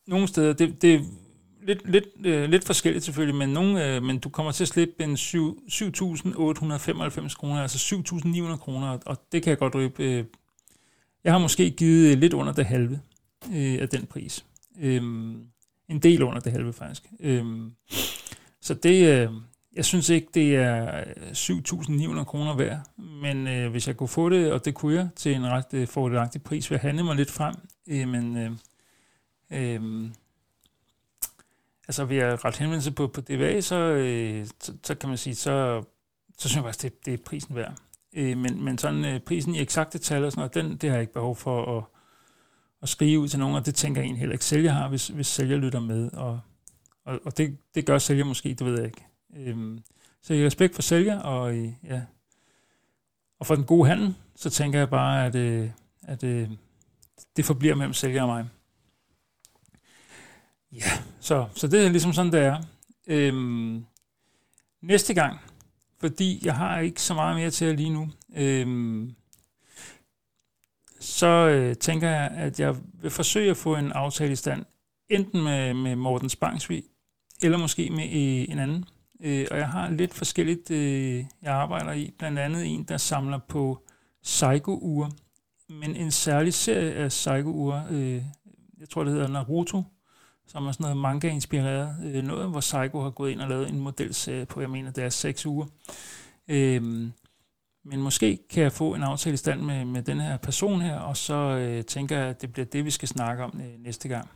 nogle 0.07 0.29
steder, 0.29 0.53
det, 0.53 0.83
det 0.83 1.05
lidt, 1.65 1.91
lidt, 1.91 2.05
øh, 2.25 2.51
lidt 2.51 2.65
forskelligt 2.65 3.05
selvfølgelig, 3.05 3.39
men, 3.39 3.49
nogen, 3.49 3.77
øh, 3.77 4.03
men 4.03 4.19
du 4.19 4.29
kommer 4.29 4.53
til 4.53 4.65
at 4.65 4.69
slippe 4.69 5.05
en 5.05 5.15
7.895 5.15 7.35
kroner, 7.35 7.63
altså 7.63 7.97
7.900 7.97 8.57
kroner, 8.57 8.99
og 9.07 9.17
det 9.33 9.43
kan 9.43 9.51
jeg 9.51 9.59
godt 9.59 9.75
røbe. 9.75 10.05
Øh, 10.05 10.25
jeg 11.25 11.33
har 11.33 11.39
måske 11.39 11.71
givet 11.71 12.13
øh, 12.13 12.19
lidt 12.19 12.33
under 12.33 12.53
det 12.53 12.67
halve 12.67 13.01
øh, 13.55 13.79
af 13.81 13.89
den 13.89 14.07
pris. 14.07 14.45
Øh, 14.81 15.03
en 15.89 15.99
del 16.03 16.23
under 16.23 16.41
det 16.41 16.53
halve 16.53 16.73
faktisk. 16.73 17.03
Øh, 17.21 17.45
så 18.61 18.75
det, 18.75 19.09
øh, 19.09 19.31
jeg 19.77 19.85
synes 19.85 20.09
ikke, 20.09 20.29
det 20.35 20.57
er 20.57 20.99
øh, 20.99 21.05
7.900 21.33 22.25
kroner 22.25 22.57
værd, 22.57 22.81
men 23.23 23.49
øh, 23.49 23.71
hvis 23.71 23.89
jeg 23.89 23.97
kunne 23.97 24.09
få 24.09 24.29
det, 24.29 24.53
og 24.53 24.65
det 24.65 24.75
kunne 24.75 24.95
jeg, 24.95 25.09
til 25.17 25.35
en 25.35 25.47
ret 25.47 25.75
øh, 25.75 25.87
fordelagtig 25.87 26.43
pris, 26.43 26.71
vil 26.71 26.75
jeg 26.75 26.83
handle 26.83 27.05
mig 27.05 27.17
lidt 27.17 27.31
frem. 27.31 27.55
Øh, 27.89 28.09
men 28.09 28.37
øh, 28.37 28.51
øh, 29.53 30.11
altså 31.89 32.05
ved 32.05 32.17
at 32.17 32.45
rette 32.45 32.59
henvendelse 32.59 32.93
på, 32.93 33.07
på 33.07 33.21
DVA, 33.21 33.61
så, 33.61 33.77
øh, 33.77 34.47
så, 34.61 34.75
så 34.85 34.95
kan 34.95 35.09
man 35.09 35.19
sige, 35.19 35.35
så, 35.35 35.83
så 36.39 36.49
synes 36.49 36.57
jeg 36.57 36.65
faktisk, 36.65 36.83
det, 36.83 37.07
det 37.07 37.15
er 37.15 37.25
prisen 37.25 37.55
værd. 37.55 37.75
Øh, 38.13 38.39
men, 38.39 38.65
men 38.65 38.79
sådan 38.79 39.05
øh, 39.05 39.21
prisen 39.21 39.55
i 39.55 39.61
eksakte 39.61 39.99
tal 39.99 40.25
og 40.25 40.33
sådan 40.33 40.41
noget, 40.41 40.55
den, 40.55 40.77
det 40.77 40.91
har 40.91 40.97
jeg 40.97 41.01
ikke 41.01 41.13
behov 41.13 41.37
for 41.37 41.79
at, 41.79 41.85
at 42.83 42.89
skrive 42.89 43.21
ud 43.21 43.29
til 43.29 43.39
nogen, 43.39 43.57
og 43.57 43.67
det 43.67 43.75
tænker 43.75 44.01
jeg 44.01 44.07
egentlig 44.07 44.21
heller 44.21 44.35
ikke 44.35 44.45
sælger 44.45 44.73
har, 44.73 44.89
hvis, 44.89 45.09
hvis 45.09 45.27
sælger 45.27 45.57
lytter 45.57 45.81
med, 45.81 46.13
og, 46.13 46.41
og, 47.05 47.21
og 47.25 47.39
det, 47.39 47.59
det 47.75 47.87
gør 47.87 47.99
sælger 47.99 48.25
måske, 48.25 48.49
det 48.49 48.67
ved 48.67 48.79
jeg 48.79 48.87
ikke. 48.87 49.07
Øh, 49.37 49.79
så 50.23 50.35
i 50.35 50.47
respekt 50.47 50.75
for 50.75 50.83
sælger, 50.83 51.21
og, 51.21 51.57
øh, 51.57 51.73
ja, 51.85 52.03
og 53.39 53.47
for 53.47 53.55
den 53.55 53.65
gode 53.65 53.89
handel, 53.89 54.15
så 54.37 54.51
tænker 54.51 54.79
jeg 54.79 54.91
bare, 54.91 55.27
at, 55.27 55.35
øh, 55.35 55.71
at 56.03 56.25
øh, 56.25 56.51
det 57.37 57.45
forbliver 57.45 57.75
mellem 57.75 57.95
sælger 57.95 58.23
og 58.23 58.29
mig. 58.29 58.49
Ja, 60.73 60.91
så, 61.25 61.47
så 61.55 61.67
det 61.67 61.85
er 61.85 61.89
ligesom 61.89 62.13
sådan, 62.13 62.33
det 62.33 62.41
er. 62.41 62.63
Øhm, 63.07 63.85
næste 64.83 65.15
gang, 65.15 65.41
fordi 66.01 66.41
jeg 66.45 66.57
har 66.57 66.79
ikke 66.79 67.03
så 67.03 67.15
meget 67.15 67.37
mere 67.37 67.51
til 67.51 67.77
lige 67.77 67.91
nu, 67.91 68.09
øhm, 68.37 69.15
så 71.01 71.27
øh, 71.27 71.77
tænker 71.77 72.11
jeg, 72.11 72.31
at 72.35 72.61
jeg 72.61 72.77
vil 73.03 73.11
forsøge 73.11 73.51
at 73.51 73.57
få 73.57 73.77
en 73.77 73.93
aftale 73.93 74.33
i 74.33 74.37
stand, 74.37 74.65
enten 75.09 75.45
med, 75.45 75.75
med 75.75 75.97
Morten 75.97 76.29
Spangsvig, 76.29 76.85
eller 77.43 77.59
måske 77.59 77.91
med 77.91 78.05
øh, 78.05 78.53
en 78.53 78.59
anden. 78.59 78.85
Øh, 79.21 79.47
og 79.51 79.59
jeg 79.59 79.69
har 79.69 79.91
lidt 79.91 80.15
forskelligt, 80.15 80.71
øh, 80.71 81.25
jeg 81.43 81.53
arbejder 81.55 81.93
i. 81.93 82.15
Blandt 82.19 82.39
andet 82.39 82.67
en, 82.67 82.85
der 82.85 82.97
samler 82.97 83.39
på 83.49 83.79
psycho 84.23 85.07
men 85.69 85.97
en 85.97 86.11
særlig 86.11 86.55
serie 86.55 86.93
af 86.93 87.09
psycho 87.09 87.73
øh, 87.91 88.23
jeg 88.81 88.89
tror 88.91 89.05
det 89.05 89.13
hedder 89.13 89.29
Naruto, 89.29 89.83
som 90.47 90.67
er 90.67 90.73
sådan 90.73 90.85
noget 90.85 90.97
manga-inspireret 90.97 91.97
øh, 92.05 92.23
noget, 92.23 92.51
hvor 92.51 92.61
Psycho 92.61 93.03
har 93.03 93.11
gået 93.11 93.31
ind 93.31 93.41
og 93.41 93.49
lavet 93.49 93.69
en 93.69 93.81
modelserie 93.81 94.47
på, 94.47 94.61
jeg 94.61 94.71
mener, 94.71 94.91
det 94.91 95.05
er 95.05 95.09
seks 95.09 95.47
uger. 95.47 95.67
Øhm, 96.49 97.13
men 97.85 98.03
måske 98.03 98.39
kan 98.51 98.63
jeg 98.63 98.73
få 98.73 98.95
en 98.95 99.03
aftale 99.03 99.35
i 99.35 99.37
stand 99.37 99.61
med, 99.61 99.85
med 99.85 100.03
den 100.03 100.21
her 100.21 100.37
person 100.37 100.81
her, 100.81 100.99
og 100.99 101.17
så 101.17 101.35
øh, 101.35 101.85
tænker 101.85 102.19
jeg, 102.19 102.29
at 102.29 102.43
det 102.43 102.53
bliver 102.53 102.67
det, 102.67 102.85
vi 102.85 102.91
skal 102.91 103.09
snakke 103.09 103.45
om 103.45 103.61
øh, 103.61 103.85
næste 103.85 104.09
gang. 104.09 104.29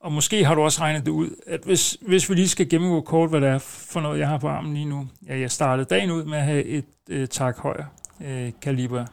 Og 0.00 0.12
måske 0.12 0.44
har 0.44 0.54
du 0.54 0.62
også 0.62 0.80
regnet 0.80 1.06
det 1.06 1.10
ud, 1.10 1.30
at 1.46 1.60
hvis, 1.64 1.98
hvis 2.00 2.30
vi 2.30 2.34
lige 2.34 2.48
skal 2.48 2.68
gennemgå 2.68 3.00
kort, 3.00 3.30
hvad 3.30 3.40
det 3.40 3.48
er 3.48 3.58
for 3.58 4.00
noget, 4.00 4.18
jeg 4.18 4.28
har 4.28 4.38
på 4.38 4.48
armen 4.48 4.74
lige 4.74 4.86
nu. 4.86 5.08
Ja, 5.26 5.38
jeg 5.38 5.50
startede 5.50 5.88
dagen 5.88 6.10
ud 6.10 6.24
med 6.24 6.38
at 6.38 6.44
have 6.44 6.64
et 6.64 6.84
øh, 7.08 7.28
tak 7.28 7.58
højere 7.58 7.86
øh, 8.20 8.52
kaliber 8.62 9.06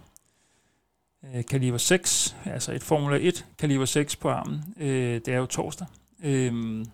øh, 1.34 1.46
kaliber 1.46 1.78
6, 1.78 2.36
altså 2.46 2.74
et 2.74 2.84
Formula 2.84 3.18
1 3.22 3.46
kaliber 3.60 3.86
6 3.86 4.16
på 4.16 4.30
armen. 4.30 4.64
Øh, 4.78 5.22
det 5.26 5.28
er 5.28 5.38
jo 5.38 5.46
torsdag, 5.46 5.88
øh, 6.24 6.86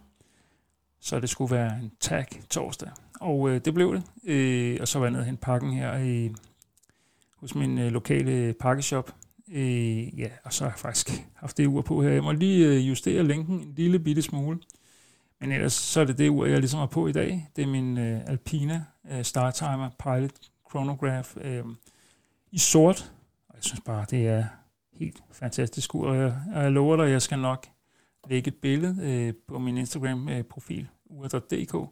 så 1.00 1.20
det 1.20 1.30
skulle 1.30 1.56
være 1.56 1.80
en 1.80 1.92
tag 2.00 2.26
torsdag. 2.50 2.90
Og 3.22 3.50
øh, 3.50 3.62
det 3.66 3.74
blev 3.74 3.96
det. 3.96 4.04
Øh, 4.24 4.78
og 4.82 4.88
så 4.88 5.00
var 5.00 5.06
jeg 5.06 5.12
nede 5.12 5.26
hen 5.26 5.38
pakken 5.38 5.74
her 5.74 5.98
i, 5.98 6.32
hos 7.38 7.56
min 7.56 7.78
øh, 7.78 7.92
lokale 7.92 8.54
pakkeshop. 8.54 9.16
Øh, 9.52 10.20
ja, 10.20 10.30
og 10.44 10.54
så 10.54 10.64
har 10.64 10.72
jeg 10.72 10.80
faktisk 10.80 11.28
haft 11.34 11.58
det 11.58 11.68
ur 11.68 11.82
på 11.82 12.02
her. 12.02 12.10
Jeg 12.10 12.24
må 12.24 12.32
lige 12.32 12.68
øh, 12.68 12.90
justere 12.90 13.24
linken 13.24 13.56
en 13.56 13.74
lille 13.78 14.00
bitte 14.00 14.22
smule. 14.22 14.60
Men 15.40 15.52
ellers 15.52 15.74
så 15.74 16.02
er 16.02 16.06
det 16.06 16.18
det 16.18 16.30
ur, 16.30 16.46
jeg 16.46 16.60
ligesom 16.60 16.80
har 16.80 16.88
på 16.88 17.08
i 17.08 17.12
dag. 17.12 17.50
Det 17.56 17.62
er 17.62 17.68
min 17.68 17.98
øh, 17.98 18.22
Alpina 18.28 18.84
øh, 19.12 19.24
Startimer 19.24 19.90
Pilot 20.04 20.32
Chronograph 20.70 21.30
øh, 21.42 21.64
i 22.52 22.58
sort 22.58 23.12
jeg 23.62 23.66
synes 23.66 23.82
bare, 23.86 24.06
det 24.10 24.28
er 24.28 24.46
helt 24.94 25.24
fantastisk 25.32 25.96
ud, 25.96 26.06
og 26.06 26.18
jeg, 26.18 26.36
jeg 26.54 26.72
lover 26.72 26.96
dig, 26.96 27.06
at 27.06 27.12
jeg 27.12 27.22
skal 27.22 27.40
nok 27.40 27.68
lægge 28.30 28.48
et 28.48 28.56
billede 28.62 28.96
øh, 29.02 29.34
på 29.48 29.60
min 29.60 29.78
Instagram-profil, 29.78 30.82
øh, 30.82 31.16
ur.dk, 31.18 31.90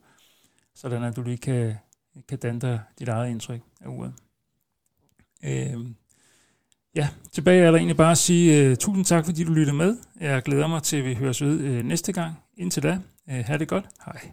sådan 0.76 1.04
at 1.04 1.16
du 1.16 1.22
lige 1.22 1.38
kan, 1.38 1.76
kan 2.30 2.38
danne 2.38 2.62
dig 2.62 2.80
dit 3.00 3.08
eget 3.08 3.30
indtryk 3.30 3.62
af 3.82 3.88
uret. 3.88 4.14
Øh, 5.44 5.86
ja, 6.96 7.10
tilbage 7.32 7.64
er 7.64 7.72
der 7.72 7.78
egentlig 7.78 7.98
bare 7.98 8.12
at 8.12 8.18
sige 8.18 8.64
øh, 8.64 8.78
tusind 8.78 9.06
tak, 9.06 9.26
fordi 9.26 9.44
du 9.44 9.54
lyttede 9.54 9.78
med. 9.78 9.98
Jeg 10.20 10.42
glæder 10.42 10.68
mig 10.68 10.84
til, 10.84 10.98
at 10.98 11.06
vi 11.06 11.14
høres 11.14 11.42
ved 11.42 11.60
øh, 11.60 11.84
næste 11.84 12.14
gang. 12.14 12.36
Indtil 12.58 12.84
da, 12.84 13.00
øh, 13.30 13.46
have 13.46 13.60
det 13.60 13.68
godt. 13.68 13.86
Hej. 14.06 14.32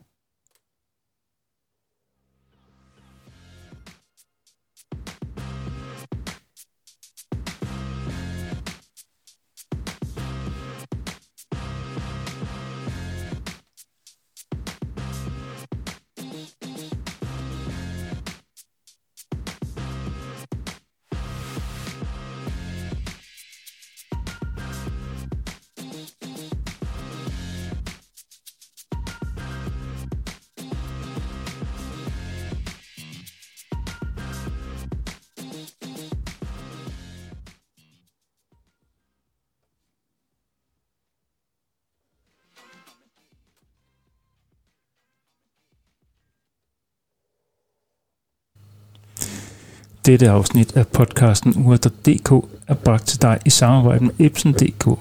Dette 50.06 50.30
afsnit 50.30 50.76
af 50.76 50.86
podcasten 50.86 51.66
Ure.dk 51.66 52.48
er 52.66 52.74
bragt 52.74 53.06
til 53.06 53.22
dig 53.22 53.38
i 53.44 53.50
samarbejde 53.50 54.04
med 54.04 54.14
Epson.dk. 54.18 54.98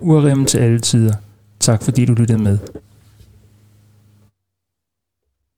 Urremmen 0.00 0.46
til 0.46 0.58
alle 0.58 0.80
tider. 0.80 1.14
Tak 1.60 1.82
fordi 1.82 2.04
du 2.04 2.12
lyttede 2.12 2.42
med. 2.42 2.58